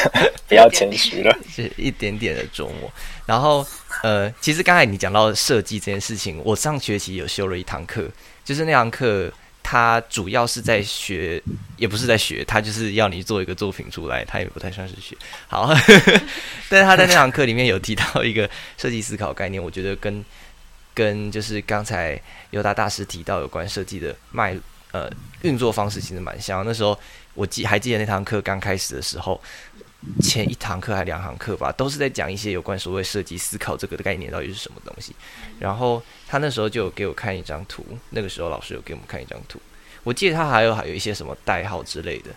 [0.46, 1.34] 不要谦虚了。
[1.48, 2.92] 是一点点的琢磨。
[3.24, 3.66] 然后，
[4.02, 8.06] 呃，其实刚才你讲到设计这件事情，我上学期有修了一堂课，
[8.44, 9.32] 就是那堂课。
[9.68, 11.42] 他主要是在学，
[11.76, 15.16] 也不是在学，他就是要你做一个作品出来，他也不太算是学。
[15.48, 15.74] 好，
[16.70, 18.48] 但是他在那堂课里面有提到一个
[18.78, 20.24] 设计思考概念，我觉得跟
[20.94, 22.16] 跟就是刚才
[22.50, 24.56] 尤达大师提到有关设计的脉
[24.92, 25.10] 呃
[25.42, 26.64] 运作方式其实蛮像。
[26.64, 26.96] 那时候
[27.34, 29.42] 我记还记得那堂课刚开始的时候，
[30.20, 35.14] 前一堂课还两堂课吧，都是在讲一些有关所谓设计思考这个的概念到底是什么东西。
[35.58, 39.60] 然后他那时候就有给我看一张图，那个时候老师有给我们看一张图，
[40.02, 42.30] 我记得他还有还有一些什么代号之类的，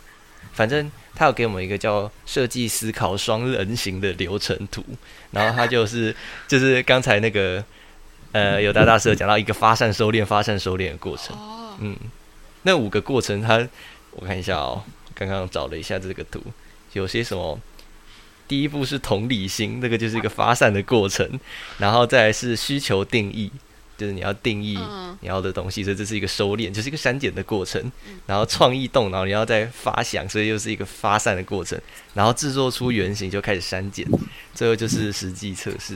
[0.54, 4.84] 反正他有给我们一个叫设计思考双人形的流程图，
[5.32, 6.16] 然后他就是
[6.48, 7.64] 就是刚才那个
[8.32, 11.96] 呃有大大师有讲到一个发散收敛发散收敛的过程，哦，嗯，
[12.64, 13.68] 那五个过程他
[14.12, 14.82] 我看一下哦，
[15.14, 16.42] 刚刚找了一下这个图，
[16.94, 17.60] 有些什么。
[18.48, 21.40] 第一步是同理心，那个就是一个发散的过程，
[21.78, 23.52] 然后再来是需求定义，
[23.96, 27.80] 就是你要定义嗯你要的东西，所以这是一个收敛，就是一个删减的过程。
[28.26, 31.80] 然后创意动脑，你要再发想，所以又是一个发散的过程。
[32.16, 34.04] 然后制作出原型就开始删减，
[34.56, 35.96] 最后就是实际测试。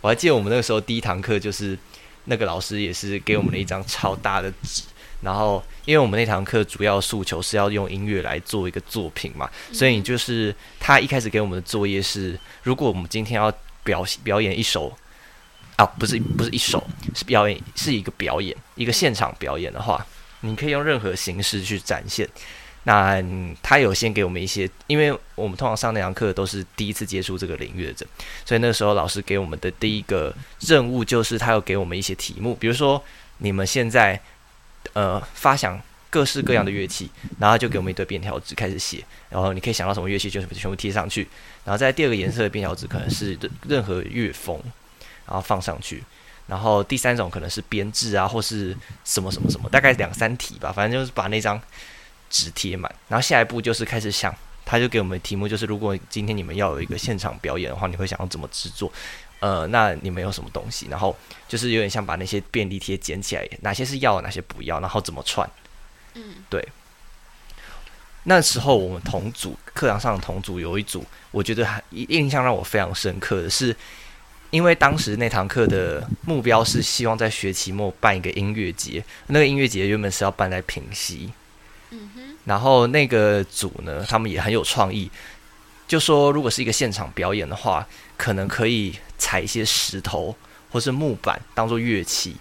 [0.00, 1.78] 我还记得我们那个时候第一堂课就是
[2.24, 4.82] 那个老师也是给我们了一张超大的纸，
[5.20, 13.52] 然后因为我们那堂课主要诉求是要用音乐来做一个作品嘛，所以你就是他一开始给我们的作业是，如果我们今天要
[13.84, 14.96] 表表演一首。
[15.78, 20.04] 啊，不是不是一首，是表演，是一个表演，一个现场表演的话，
[20.40, 22.28] 你可以用任何形式去展现。
[22.82, 28.08] 那、嗯他有先给我们一些，因为我们通常上那堂课都是第一次接触这个领域的人，
[28.44, 33.00] 所以那个时候老师给我们的第一个任务就是他要给我们一些题目，比如说
[33.36, 34.20] 你们现在
[34.98, 35.80] 呃发想
[36.10, 41.28] 各式各样的乐器，然后就给我们一堆便条纸开始写，然后你可以想到什么乐器就全部贴上去，
[41.64, 44.60] 然后在第二个颜色的便条纸可能是任任何乐风，
[45.26, 46.02] 然后放上去。
[46.48, 48.74] 然后第三种可能是编制啊，或是
[49.04, 51.60] 什么什么什么，大概两三题吧，反正就是把那张
[52.30, 52.90] 纸贴满。
[53.06, 54.34] 然后下一步就是开始想，
[54.64, 58.90] 他就给我们题目，就是如果今天你们要有一个现场表演的话，你会想要怎么制作？
[59.40, 60.86] 呃，那你们有什么东西？
[60.90, 61.16] 然后
[61.46, 65.48] 就是有点像把那些便利贴捡起来，哪些是要，哪些不要，然后怎么串。
[66.14, 66.66] 嗯，对。
[68.24, 73.74] 那时候我们同组课堂上的同组有一组，我觉得还印象让我非常深刻的是，
[74.50, 81.32] 因为当时那堂课的目标是希望在学期末办一个音乐节，那个音乐节原本是要办在平溪，
[81.90, 85.10] 嗯哼，然后那个组呢，他们也很有创意，
[85.88, 87.84] 就说如果是一个现场表演的话，
[88.16, 90.36] 可能可以踩一些石头
[90.70, 92.36] 或是木板当做乐器，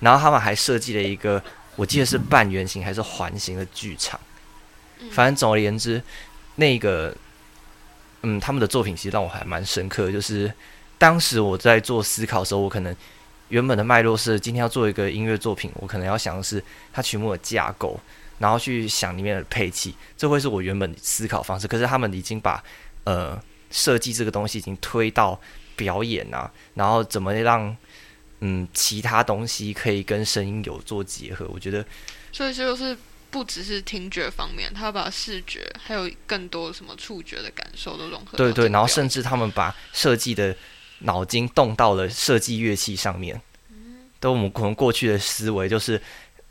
[0.00, 1.42] 然后他们还设计了一个，
[1.76, 4.20] 我记得是半圆形还是环形的剧场。
[5.10, 6.02] 反正总而言之，
[6.56, 7.16] 那个，
[8.20, 10.12] 嗯，他们的作品其实让我还蛮深刻。
[10.12, 10.52] 就是
[10.98, 12.94] 当时我在做思考的时候，我可能
[13.48, 17.98] 原本的脉络是今天要做一个音乐作品，我可能要想的是它曲目的架构，
[18.38, 21.66] 然后去想里面的配器，这会是我原本思考方式。
[21.66, 22.62] 可是他们已经把
[23.04, 23.40] 呃
[23.70, 25.40] 设计这个东西已经推到
[25.76, 27.76] 表演啊，然后怎么让
[28.40, 31.84] 嗯其他东西可以跟声音有做结合，我觉得
[32.32, 32.96] 所以就是
[33.30, 40.56] 不只是听觉方面，他把视觉还有更多什么触觉的感受都融合对对，然后甚至他们把设计的
[41.00, 43.40] 脑筋动到了设计乐器上面。
[44.18, 45.98] 都我们可能过去的思维就是，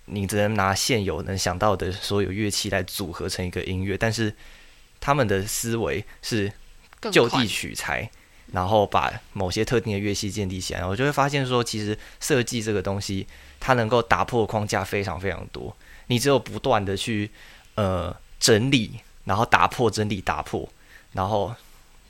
[0.05, 4.33] 你只能拿现有能想到的所有乐器来组合成一个音乐，但是
[4.99, 6.51] 他们的思维是
[7.11, 8.09] 就地取材，
[8.51, 13.27] 然后把某些特定的乐器建立起来，我就会发现说，其实设计这个东西，
[13.59, 15.75] 它能够打破框架非常非常多。
[16.07, 17.29] 你只有不断的去
[17.75, 20.67] 呃整理，然后打破整理打破，
[21.13, 21.53] 然后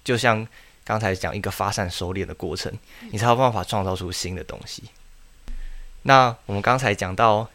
[0.04, 0.48] 就像
[0.84, 2.72] 刚才讲一个发散收敛的过程，
[3.12, 4.84] 你才有办法创造出新的东西。
[6.04, 7.50] 那我们刚才讲到，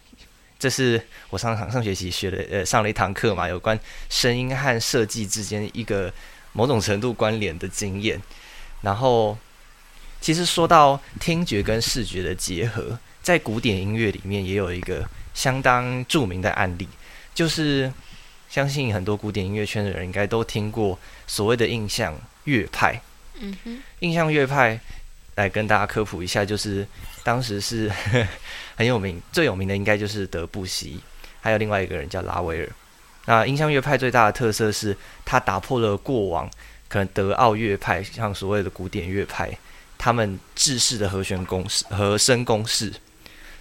[0.59, 1.01] 这是
[1.31, 3.79] 我上上上学期学的，呃，上了一堂课嘛，有关
[4.09, 6.13] 声音和设计之间一个
[6.53, 8.21] 某种程度关联的经验。
[8.83, 9.37] 然后，
[10.21, 16.89] 其实说到听觉跟视觉的结合，在古典音乐里面也有一个相当著名的案例，
[17.35, 17.93] 就是
[18.49, 23.01] 相信很多古典音乐圈的人应该都听过所谓的印象乐派。
[23.41, 24.79] 嗯哼，印象乐派
[25.35, 26.87] 来跟大家科普一下，就是
[27.25, 27.91] 当时是
[28.77, 31.01] 很有名，最有名的应该就是德布西，
[31.41, 32.69] 还有另外一个人叫拉威尔。
[33.25, 36.49] 那印象乐派最大的特色是，它打破了过往
[36.87, 39.51] 可能德奥乐派，像所谓的古典乐派，
[39.97, 42.93] 他们制式的和弦公式、和声公式。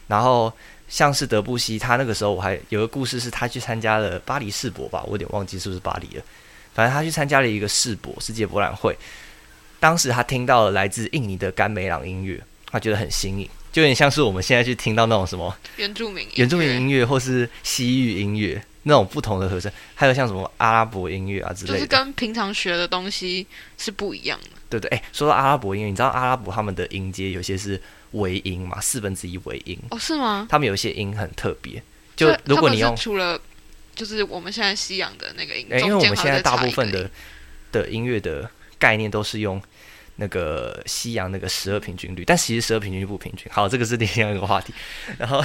[0.08, 0.52] 然后
[0.90, 6.24] 像是德布西，他那个时候我还有个故事，是他去参加了巴黎世博吧，我有点忘记是不是巴黎了。
[6.74, 8.98] 反正他去参加了一个世博世界博览会，
[9.80, 12.44] 当时他听到了来自印尼的甘美朗音乐，
[12.74, 21.86] 他觉得很新颖，就有点像是我们现在去听到那种什么原住民原住民音乐或是西域音乐那种不同的和声，还有像什么阿拉伯音乐啊之类就是。
[21.86, 23.46] 跟平常学的东西
[23.78, 24.50] 是不一样的。
[24.70, 27.80] 对对，哎、说到阿拉伯音乐，你知道阿拉伯他们的音阶有些是
[28.14, 30.48] 尾音嘛，四分之一尾音，哦，是吗？
[30.50, 31.82] 他们有一些音很特别。
[32.16, 33.40] 就如果你用，除了
[33.96, 37.08] 就是我们现在西洋的那个音，哎、因为我们现在大部分的
[37.72, 39.62] 的音乐的概念都是用
[40.18, 43.52] 那个西洋那个十二平均律，但其实十二平均律不平均。
[43.52, 44.74] 好，这个是另外一个话题。
[45.18, 45.44] 然后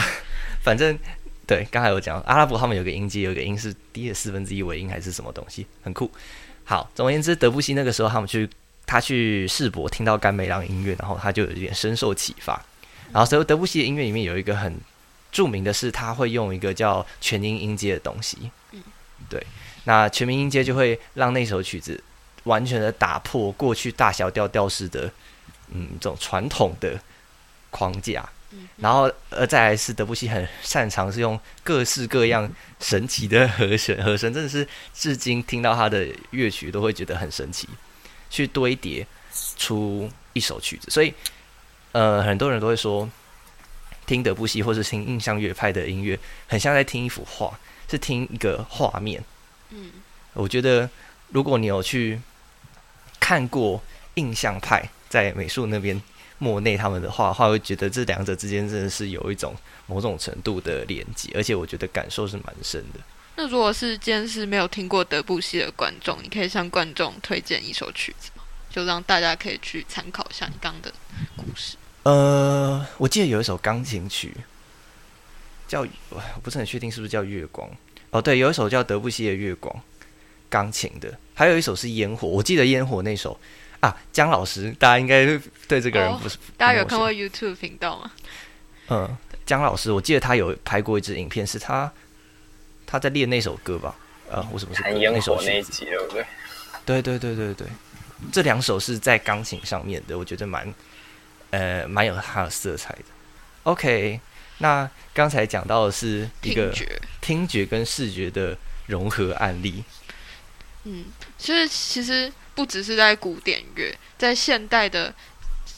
[0.63, 0.99] 反正
[1.47, 6.11] 对，刚才有讲阿拉伯他们有个音阶，有个音是低的四分之一尾音还是什么东西，很酷。
[6.65, 8.49] 好，总而言之，德布西那个时候他们去
[8.85, 12.63] 他去世博听到甘美朗音乐，然后他就有一点深受启发。
[13.11, 14.79] 然后所以德布西的音乐里面有一个很
[15.33, 18.51] 著名的是，他会用一个叫全音音阶的东西。
[19.31, 19.43] 对，
[19.85, 22.03] 那全民音阶就会让那首曲子
[22.49, 25.11] 完全的打破过去大小调调式的
[25.71, 26.99] 嗯这种传统的
[27.71, 28.29] 框架。
[28.79, 37.69] 然后，呃，再来是德布西很擅长是用各式各样神奇的和弦，和声真的是至今听到他的乐曲都会觉得很神奇，
[38.31, 39.07] 去堆叠
[39.59, 40.91] 出一首曲子。
[40.91, 41.13] 所以，
[41.93, 43.07] 呃，很多人都会说，
[44.07, 47.53] 听德布西或是听印象乐派的音乐，很像在听一幅画，
[47.91, 49.23] 是听一个画面。
[49.69, 49.91] 嗯，
[50.33, 50.89] 我觉得
[51.29, 52.19] 如果你有去
[53.21, 53.83] 看过
[54.15, 56.01] 印象派在美术那边
[56.39, 59.55] 莫内他们的画画，会觉得这两者之间真的是有一种
[59.87, 63.01] 某种程度的连接，而且我觉得感受是蛮深的。
[63.37, 68.43] 那如果是今天是没有听过德布西的观众，你可以向观众推荐一首曲子吗？
[68.71, 70.93] 就让大家可以去参考一下你刚刚的
[71.37, 71.77] 故事。
[72.03, 74.37] 呃，我记得有一首钢琴曲
[75.67, 77.69] 叫，我不是很确定是不是叫《月光》
[78.11, 79.75] 哦，对，有一首叫德布西的《月光》，
[80.49, 83.39] 钢琴的，还有一首是《烟火》，我记得《烟火》那首
[83.81, 85.25] 啊，姜老师，大家应该
[85.69, 88.11] 对这个人哦不是、大家有看过 YouTube 频道吗？
[88.89, 91.93] 嗯，姜老师，我记得他有拍过一支影片，是他
[92.87, 93.95] 他在练那首歌吧？
[94.31, 96.27] 呃，为什么是那首那一集，对不对？
[96.85, 97.67] 对对对对对，
[98.33, 100.75] 这两首是在钢琴上面的，我觉得蛮
[101.51, 103.05] 呃蛮有它的色彩的。
[103.65, 104.19] OK，
[104.59, 106.75] 那刚才讲到的是一个，
[107.21, 109.85] 听觉跟视觉的融合案例。
[110.85, 111.05] 嗯，
[111.37, 115.15] 所以其实不只是在古典乐，在现代的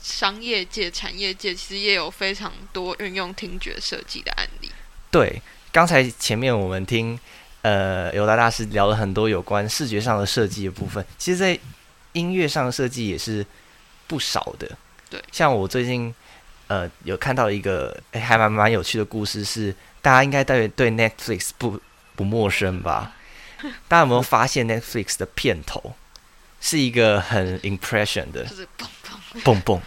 [0.02, 4.70] 商业界、产业界，其实也有非常多运用听觉设计的案例。
[5.10, 5.42] 对，
[5.72, 7.18] 刚才前面我们听
[7.62, 11.58] 呃尤达大师聊了很多有关视觉上的设计的部分，其实，在
[12.12, 13.44] 音乐上的设计也是
[14.06, 14.70] 不少的。
[15.08, 16.14] 对，像我最近
[16.68, 21.80] 呃有看到一个诶还蛮蛮有趣的故事是，大家应该对对 Netflix 不
[22.14, 23.12] 不陌生吧？
[23.88, 25.94] 大家有没有发现 Netflix 的片头
[26.60, 28.86] 是一个很 impression 的就是砰
[29.34, 29.80] 砰，蹦蹦？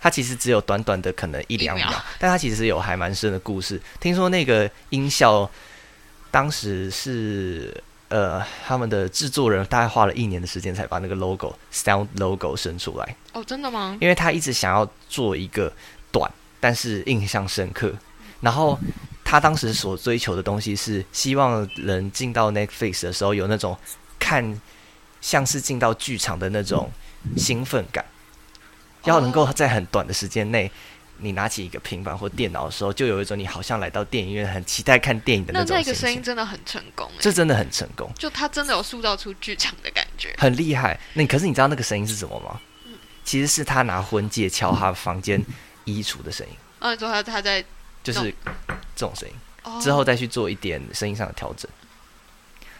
[0.00, 3.80] 它其实只有短短的可能一两秒，秒但它其实有还蛮深的故事。
[3.98, 5.50] 听说那个音效
[6.30, 13.96] 当时是呃他们的制作人大概花了一年的时间才把那个 logo sound logo 生出来，哦，真的吗？
[14.00, 15.72] 因为他一直想要做一个
[16.12, 16.30] 短
[16.60, 17.92] 但是印象深刻，
[18.40, 18.78] 然后
[19.28, 23.76] 他当时所追求的东西是希望人进到 Netflix 的时候有那种
[24.20, 24.60] 看
[25.20, 26.88] 像是进到剧场的那种
[27.36, 28.04] 兴奋感，
[29.02, 30.70] 要能够在很短的时间内。
[31.18, 36.08] 你拿起一个平板或电脑的时候，就有一种你好像来到电影院，很期待看电影的那种那个种心情。
[36.08, 40.34] 声音真的很成功，哎这真的很成功，就他真的有塑造出剧场的感觉。
[40.36, 41.00] 很厉害。
[41.14, 42.60] 那可是你知道那个声音是什么吗？
[43.24, 45.42] 其实是他拿婚戒敲他房间
[45.84, 47.64] 衣橱的声音，啊，你说他他在
[48.12, 48.34] 就是
[48.94, 49.34] 这种声音。
[49.62, 51.68] 哦之后再去做一点声音上的调整。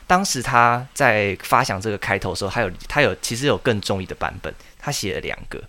[0.07, 5.61] 当时他在发响这个开头的时候，他有他有其实有更中意的版本，他写了两个，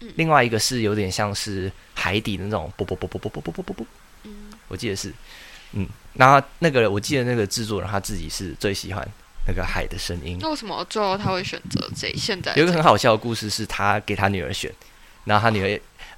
[0.00, 3.86] 嗯另外一个是有点像是海底的那种啵啵啵啵啵啵啵啵啵啵，
[4.22, 4.32] 嗯
[4.68, 5.12] 我记得是，
[5.72, 9.06] 嗯，然后那个我记得那个制作人他自己是最喜欢
[9.46, 10.38] 那个海的声音。
[10.40, 14.72] 那为什么最后他会选择这现在有一个很好笑的故事是他给他女儿选，
[15.24, 15.80] 然后他女儿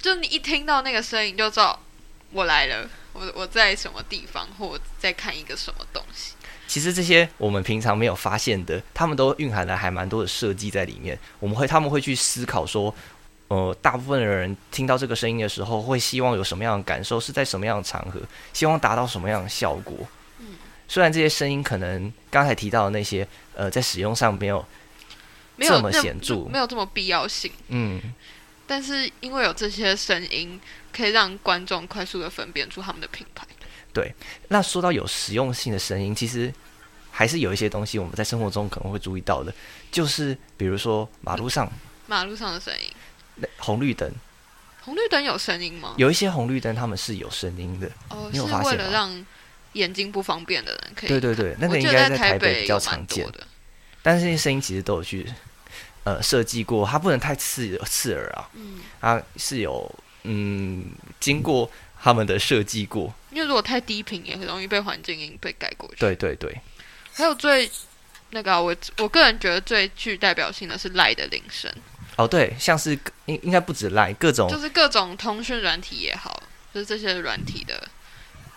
[0.00, 1.78] 就你一听到那个声音就知道
[2.30, 6.34] 我来了，我我在什么地方，或我在看一个什么东西。
[6.66, 11.18] 其实这些我们平常没有发现的，他们都蕴含了还蛮多的设计在里面。
[11.38, 12.94] 我们会他们会去思考说，
[13.48, 18.20] 呃，大部分的人听到这个声音的时候，会希望有什么样的感受，是在什么样的场合，
[18.52, 19.96] 希望达到什么样的效果。
[20.40, 20.56] 嗯
[20.90, 24.64] 虽然这些声音可能刚才提到的那些，呃，在使用上没有，
[25.56, 27.52] 没有这么显著没有这么必要性。
[27.68, 28.00] 嗯，
[28.68, 30.60] 但是因为有这些声音，
[30.92, 33.44] 可以让观众快速的分辨出他们的品牌。
[33.94, 34.14] 对
[34.48, 36.52] 那说到有实用性的声音，其实
[37.10, 39.52] 还是有一些东西我们在生活中可能会注意到的，
[39.90, 41.68] 就是比如说马路上
[42.06, 42.92] 马路上的声音，
[43.36, 44.12] 那红绿灯，
[44.82, 45.94] 红绿灯有声音吗？
[45.96, 47.90] 有一些红绿灯他们是有声音的。
[48.10, 49.26] 哦，你有是为发现吗了让
[49.72, 53.46] 眼睛不方便的人可以对对对，那我个应该在台北比较常见，的。
[54.02, 55.26] 但是那些声音其实都有去
[56.14, 60.86] 呃设计过，它不能太刺刺耳啊，嗯，它是有嗯
[61.20, 63.12] 经过他们的设计过。
[63.30, 65.96] 因为如果太低频，也很容易被环境音被盖过去。
[65.96, 66.60] 对对对，
[67.12, 67.70] 还有最
[68.30, 71.72] 那个啊、我我个人觉得最具代表性的是赖的铃声，
[72.16, 76.42] 哦对，像是应应该不止赖各种就是各种通讯软体也好，
[76.72, 77.88] 就是这些软体的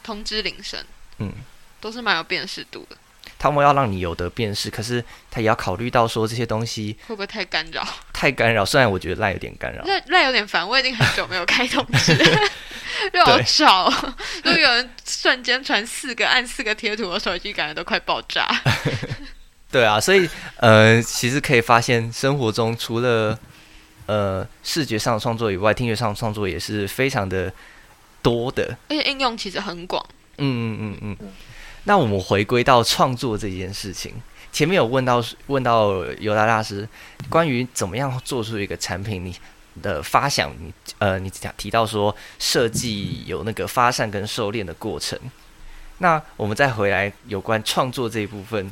[0.04, 0.84] 通知铃声，
[1.20, 1.32] 嗯，
[1.80, 2.98] 都是蛮有辨识度的。
[3.42, 7.84] 他们要让你有的辨识，可是他也要考虑到说这些东西会不会太干扰？
[8.14, 8.64] 太干扰。
[8.64, 12.16] 虽然我觉得赖有点干扰，赖赖有点烦，我已经很久没有开通知，
[13.12, 14.16] 就好吵哦。
[14.44, 18.48] 如果有人瞬间传四个按四个贴图，我手机感觉都快爆炸。
[19.72, 23.40] 对啊，所以呃，其实可以发现生活中除了
[24.06, 27.52] 呃视觉上的创作以外，听觉上的创作也是非常的
[28.22, 28.78] 多的。
[28.90, 30.06] 而且应用其实很广。
[30.38, 31.32] 嗯嗯嗯嗯。
[31.86, 34.14] 那我们回归到创作这件事情，
[34.52, 36.88] 前面有问到问到尤达大师
[37.30, 39.36] 关于怎么样做出一个产品，你
[39.82, 45.18] 的发想，你呃，你讲提到说设计有那个发散跟收敛的过程。
[45.98, 48.72] 那我们再回来有关创作这一部分，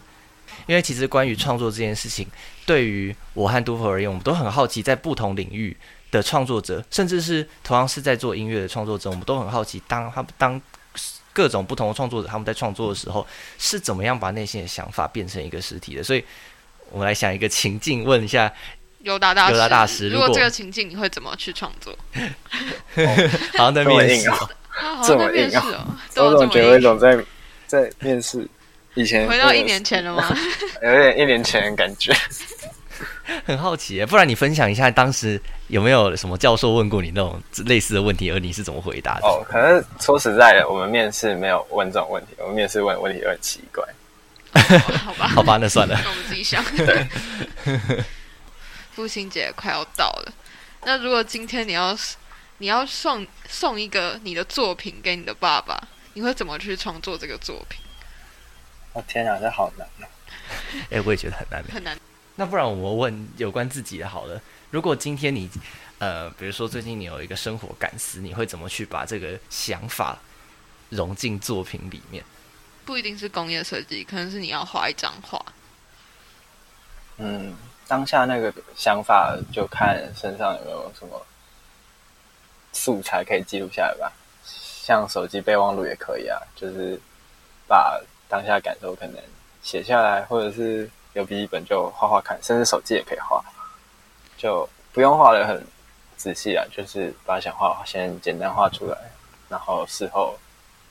[0.67, 2.27] 因为其实关于创作这件事情，
[2.65, 5.75] 对于我和杜甫而言，我们都很好奇，在不同领域
[6.11, 10.59] 的创作者，甚至是同样是在做音乐的创作者，我们都很好奇，当他当
[11.39, 13.25] 各种不同的创作者他们在创作的时候，
[13.57, 16.03] 是怎么样把内心的想法变成一个实体的。
[16.03, 16.21] 所以，
[16.91, 18.51] 我们来想一个情境，问一下，
[19.03, 21.97] 尤达大师，尤达大师如果这个情境，你会怎么去创作？
[23.55, 27.25] 好像在面试好这像在面么硬啊试哦，都我有这么怎么觉得有一硬种在
[27.65, 28.45] 在面试
[28.95, 30.37] 以前回到一年前了吗？
[30.83, 32.13] 有点一年前的感觉。
[33.45, 39.27] 很好奇耶，不然你分享一下当时有没有什么教授问过你那种类似的问题，而你是怎么回答的？
[39.27, 43.83] 哦，可能说实在的，我们面试没有问这种问题，我们面试问问题都很奇怪。
[43.83, 43.89] 哦
[45.05, 45.99] 好吧， 好吧，那算了。
[46.03, 46.63] 那我们自己想。
[48.93, 50.33] 父亲节快要到了，
[50.83, 51.97] 那如果今天你要
[52.57, 55.81] 你要送送一个你的作品给你的爸爸，
[56.15, 57.79] 你会怎么去创作这个作品？
[58.93, 60.09] 我、天啊，这好难啊！
[60.89, 61.63] 哎、我也觉得很难。
[61.71, 61.95] 很难。
[62.39, 64.41] 那不然我们问有关自己的好了。
[64.71, 65.49] 如果今天你，
[65.97, 70.17] 呃，比如说最近你有一个生活感思，你会怎么去把这个想法
[70.87, 72.23] 融进作品里面？
[72.85, 75.45] 不一定是工业设计，可能是你要画一张画。
[77.17, 77.53] 嗯，
[77.89, 81.21] 当下那个想法就看身上有没有什么
[82.71, 84.13] 素材可以记录下来吧，
[84.45, 86.97] 像手机备忘录也可以啊，就是
[87.67, 89.21] 把当下感受可能
[89.61, 93.43] 写下来，或者是有笔记本就画画看，甚至手机也可以画，
[94.37, 95.65] 就不用画的很
[96.15, 98.97] 仔细啊，就是把想画先简单画出来，
[99.49, 100.37] 然后事后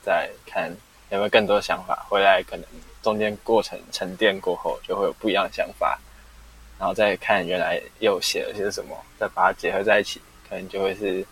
[0.02, 0.70] 再看
[1.10, 2.64] 有没有更多想法，回来可能
[3.02, 5.98] 中间过程沉淀过后，就会有不一样的想法，
[6.78, 11.24] 然后再看原来又写了些什么，再把它结合在一起，可能就会是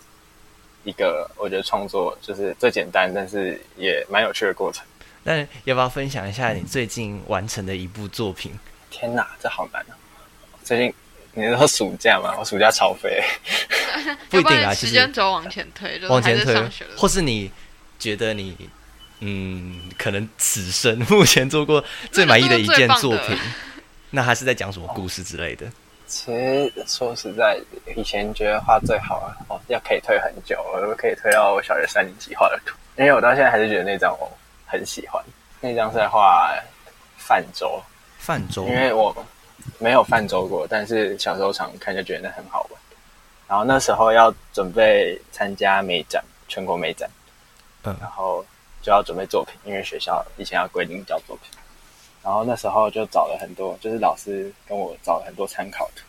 [0.83, 4.85] 一个我觉得创作就是最简单，但是也蛮有趣的过程。
[5.23, 8.57] 那要不要分享一下你最近完成的一部作品？
[8.89, 9.93] 天哪，这好难啊！
[10.63, 10.93] 最近
[11.33, 12.35] 你是说暑假吗？
[12.39, 13.21] 我暑假超飞，
[14.29, 16.55] 不一定啊，时就是间轴往前推，就是往前推
[16.95, 17.51] 或是你
[17.99, 18.55] 觉得你
[19.19, 23.45] 嗯，可能此生目前做过最满意的一件作品那个最棒，
[24.11, 25.65] 那他是在讲什么故事之类的？
[26.07, 27.59] 其实说实在，
[27.95, 34.31] 以前觉得画最好啊，哦，要可以推很久，我都可以推到我小学三年级画的图，因为我到现在还是觉得那张我
[34.65, 35.21] 很喜欢。
[35.59, 36.53] 那张是在画
[37.17, 37.83] 泛舟，
[38.27, 39.15] 泛舟因为我
[39.79, 42.81] 没有泛舟过，但是小时候常看就觉得那很好玩。
[43.47, 47.09] 然后那时候要准备参加美展，全国美展，
[47.83, 48.45] 嗯然后
[48.81, 51.49] 就要准备作品，因为学校以前要规定交作品。
[52.21, 56.03] 然后那时候就找了很多，就是老师跟我找了很多参考图。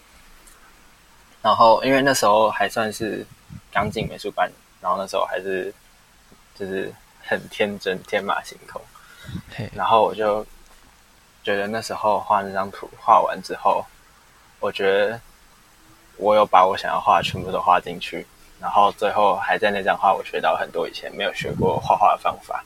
[1.41, 3.25] 然后因为那时候还算是
[3.71, 4.51] 刚进美术班，
[4.81, 5.73] 然后那时候还是
[6.57, 6.93] 就是
[7.23, 8.83] 很天真，天马行空。
[9.73, 10.45] 然后我就
[11.49, 13.83] 觉得那时候画那张图画完之后，
[14.61, 15.19] 我觉得
[16.19, 18.27] 我有把我想要画的全部都画进去，
[18.61, 22.63] 然后最后还在那张画我学到很多以前没有学过画画的方法，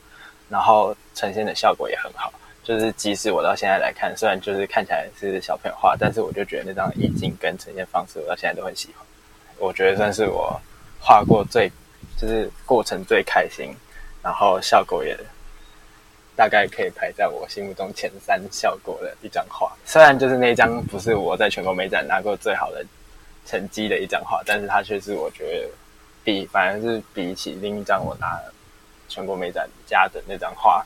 [0.49, 2.29] 然后呈现的效果也很好。
[2.61, 9.05] 就是即使我到现在来看，虽然就是看起来是小朋友画，但是我就觉得那张意境跟呈现方式，我到现在都很喜欢。
[9.59, 10.59] 我觉得算是我
[10.99, 11.71] 画过最，
[12.17, 13.73] 就是过程最开心，
[14.21, 15.17] 然后效果也
[16.35, 19.71] 大概可以排在我心目中前三效果的一张画。
[19.85, 22.83] 虽然就是那张不是我在全国美展拿过最好的
[23.45, 25.69] 成绩的一张画，但是它却是我觉得
[26.23, 28.39] 比反而是比起另一张我拿
[29.07, 30.85] 全国美展加的那张画，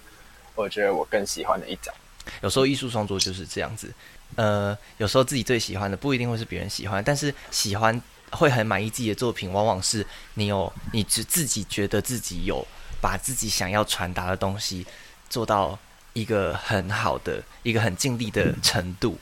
[0.55, 1.93] 我觉得我更喜欢的一张。
[2.41, 3.93] 有时候艺术创作就是这样子，
[4.35, 12.67] 呃，有时候自己最喜欢的不一定会是别人喜欢，但是喜欢会很满意自己的作品，往往是你有你自自己觉得自己有
[12.99, 14.85] 把自己想要传达的东西
[15.29, 15.77] 做到
[16.13, 19.17] 一个很好的、一个很尽力的程度，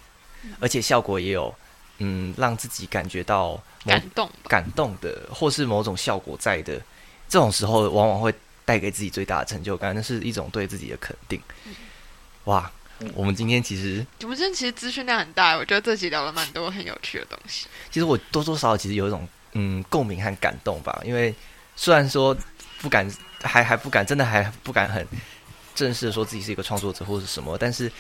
[0.60, 1.53] 而且效果也有
[1.97, 4.30] 嗯让自己感觉到感动。
[4.47, 6.80] 感动的，或是某种效果在的，
[7.28, 8.34] 这种时候往往会
[8.64, 11.41] 带给自己最大的成就感，那是一种对自己的肯定。
[12.45, 12.72] 哇，
[13.14, 17.68] 我们今天其实我们今天其实资讯量很大，我觉得这集聊了蛮多很有趣的东西。
[17.91, 21.34] 其实我多多少少其实有一种嗯共鸣和感动吧，因为
[21.76, 22.36] 虽然说
[22.80, 25.06] 不敢还还不敢，真的还不敢很
[25.76, 27.92] 正式的说自己是一个创作者或是什么，但是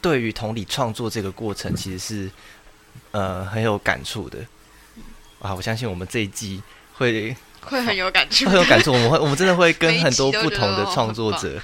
[0.00, 2.30] 对于同理创作这个过程，其实是
[3.12, 4.38] 呃很有感触的。
[5.38, 6.62] 啊，我相信我们这一季
[6.94, 11.60] 会会很有感触，会有感触，我们会我们真的会跟很多不同的创作者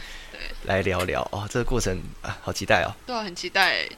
[0.64, 2.94] 来聊聊哦，这个过程啊，好期待哦。
[3.06, 3.88] 对啊，很期待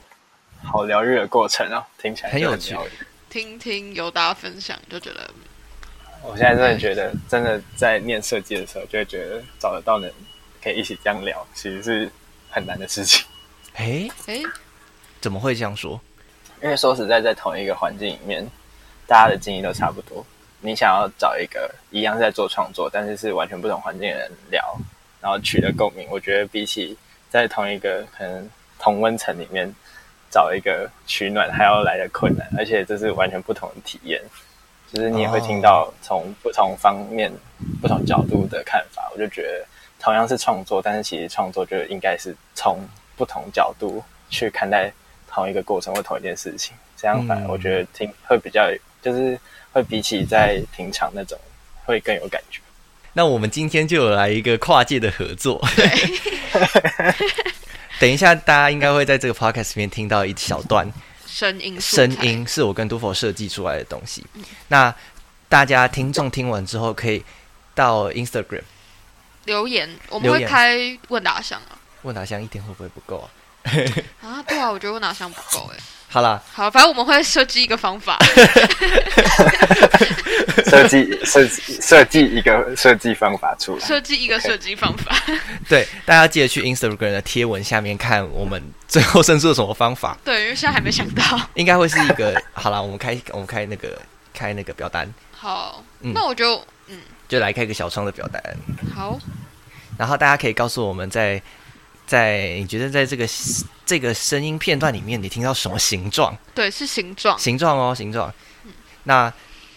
[0.62, 2.76] 好疗愈的过程哦，听起来就很有趣
[3.30, 5.30] 听听由大家分享，就觉得
[6.22, 10.12] 我现在真的觉得，真的在念设计的时候，就会觉得找得到人
[10.62, 12.10] 可以一起这样聊，其实是
[12.50, 13.24] 很难的事情。
[13.76, 14.40] 诶，哎，
[15.20, 16.00] 怎么会这样说？
[16.62, 18.46] 因为说实在，在同一个环境里面，
[19.06, 20.24] 大家的经历都差不多。
[20.60, 24.76] 你想要找一个一样在做创作，但是是完全不同环境的人聊，
[25.20, 26.94] 然后取得共鸣，我觉得比起
[27.30, 28.46] 在同一个可能
[28.78, 29.72] 同温层里面
[30.30, 34.20] 找一个取暖，还要来的困难，而且这是完全不同的体验。
[34.92, 37.32] 就是你也会听到从不同方面、
[37.80, 39.64] 不同角度的看法，我就觉得
[40.00, 42.80] 同样是创作，但是其实创作就应该是从
[43.16, 44.90] 不同角度去看待
[45.28, 48.68] 同一个过程或同一件事情，这样反我觉得听会比较，
[49.02, 49.38] 就是
[49.72, 51.38] 会比起在平常那种
[51.84, 52.60] 会更有感觉。
[53.12, 55.60] 那我们今天就有来一个跨界的合作。
[57.98, 60.90] 等一下，大家应该会在这个 podcast 里面听到一小段
[61.26, 64.24] 声音声音是我跟杜否设计出来的东西。
[64.68, 64.94] 那
[65.48, 67.22] 大家听众听完之后，可以
[67.74, 68.62] 到 Instagram
[69.50, 71.74] 留言，我们会开问答箱啊。
[72.02, 73.26] 问答箱一天会不会不够啊？
[74.22, 75.76] 啊，对啊，我觉得问答箱不够哎。
[76.12, 78.18] 好啦，好，反正我们会设计一个方法。
[80.66, 83.84] 设计设计设计一个设计方法出来。
[83.84, 85.14] 设计一个设计方法。
[85.68, 91.22] 对，大家记得去 Instagram 的贴文下面看我们最后生出了什么方法，对，因为现在还没想到。
[91.54, 94.00] 应该会是一个好啦，我们开我们开那个
[94.32, 96.64] 开那个表单，好，嗯那我就嗯，
[97.30, 98.42] 就来开一个小窗的表单，
[98.92, 99.16] 好，
[99.96, 101.40] 然后大家可以告诉我们在
[102.04, 103.24] 在你觉得在这个
[103.86, 106.36] 这个声音片段里面，你听到什么形状？
[106.52, 107.38] 对，是形状。
[107.38, 108.34] 形状哦，形状。
[109.04, 109.32] 那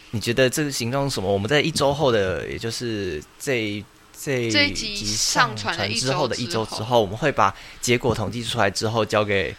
[0.09, 1.31] 你觉得这个形状是什么？
[1.31, 3.85] 我们在一周后的，也就是这
[4.19, 9.49] 这这一集上上传之后的一周之后，我们会把结果统计出来之后交给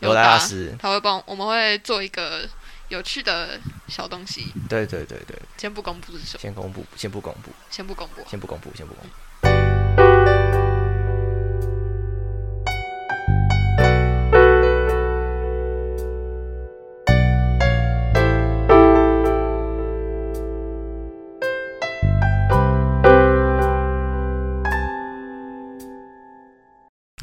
[0.00, 0.74] 有刘大答师。
[0.80, 2.48] 他会帮我们会做一个
[2.94, 8.22] 有趣的小东西，对对对对，先不公布是什么，先公布，先不公布，先不公布。
[8.30, 9.10] 先不公布，先不公布。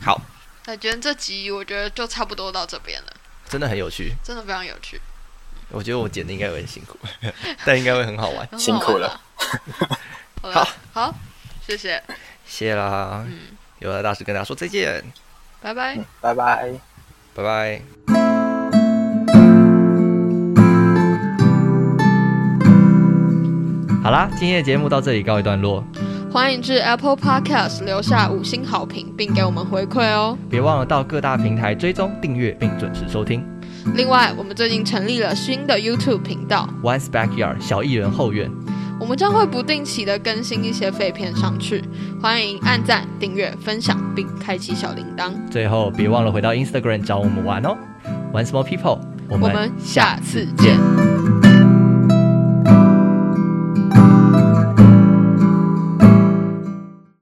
[0.03, 0.19] 好，
[0.65, 3.13] 那今天这集我觉得就差不多到这边了，
[3.47, 4.99] 真的很有趣，真的非常有趣，
[5.71, 6.97] 我觉得我剪的应该会很辛苦，
[7.65, 8.47] 但应该会很好玩。
[8.57, 9.19] 辛苦了。
[10.41, 11.15] 好了，好，
[11.65, 12.01] 谢谢，
[12.45, 13.39] 谢啦，嗯，
[13.79, 15.03] 有了大师跟大家说再见，
[15.61, 15.97] 拜拜。
[16.19, 16.71] 拜拜。
[17.33, 17.81] 拜拜。
[24.03, 25.83] 好啦，今天的节目到这里告一段落，
[26.31, 30.37] 欢迎至 Apple Podcast 留下五星好评，并给我们回馈哦。
[30.49, 33.45] 别忘了到各大平台追踪、订阅并准时收听。
[33.95, 38.49] 另外，我们最近成立了新的 YouTube 频道，One's Backyard 小艺人后院，
[38.99, 41.83] 我们将会不定期的更新一些废片上去，
[42.21, 45.31] 欢迎按赞、订阅、分享，并开启小铃铛。
[45.49, 47.75] 最后别忘了回到 Instagram 找我们玩哦。
[48.33, 51.30] One Small People，我们我们下次见。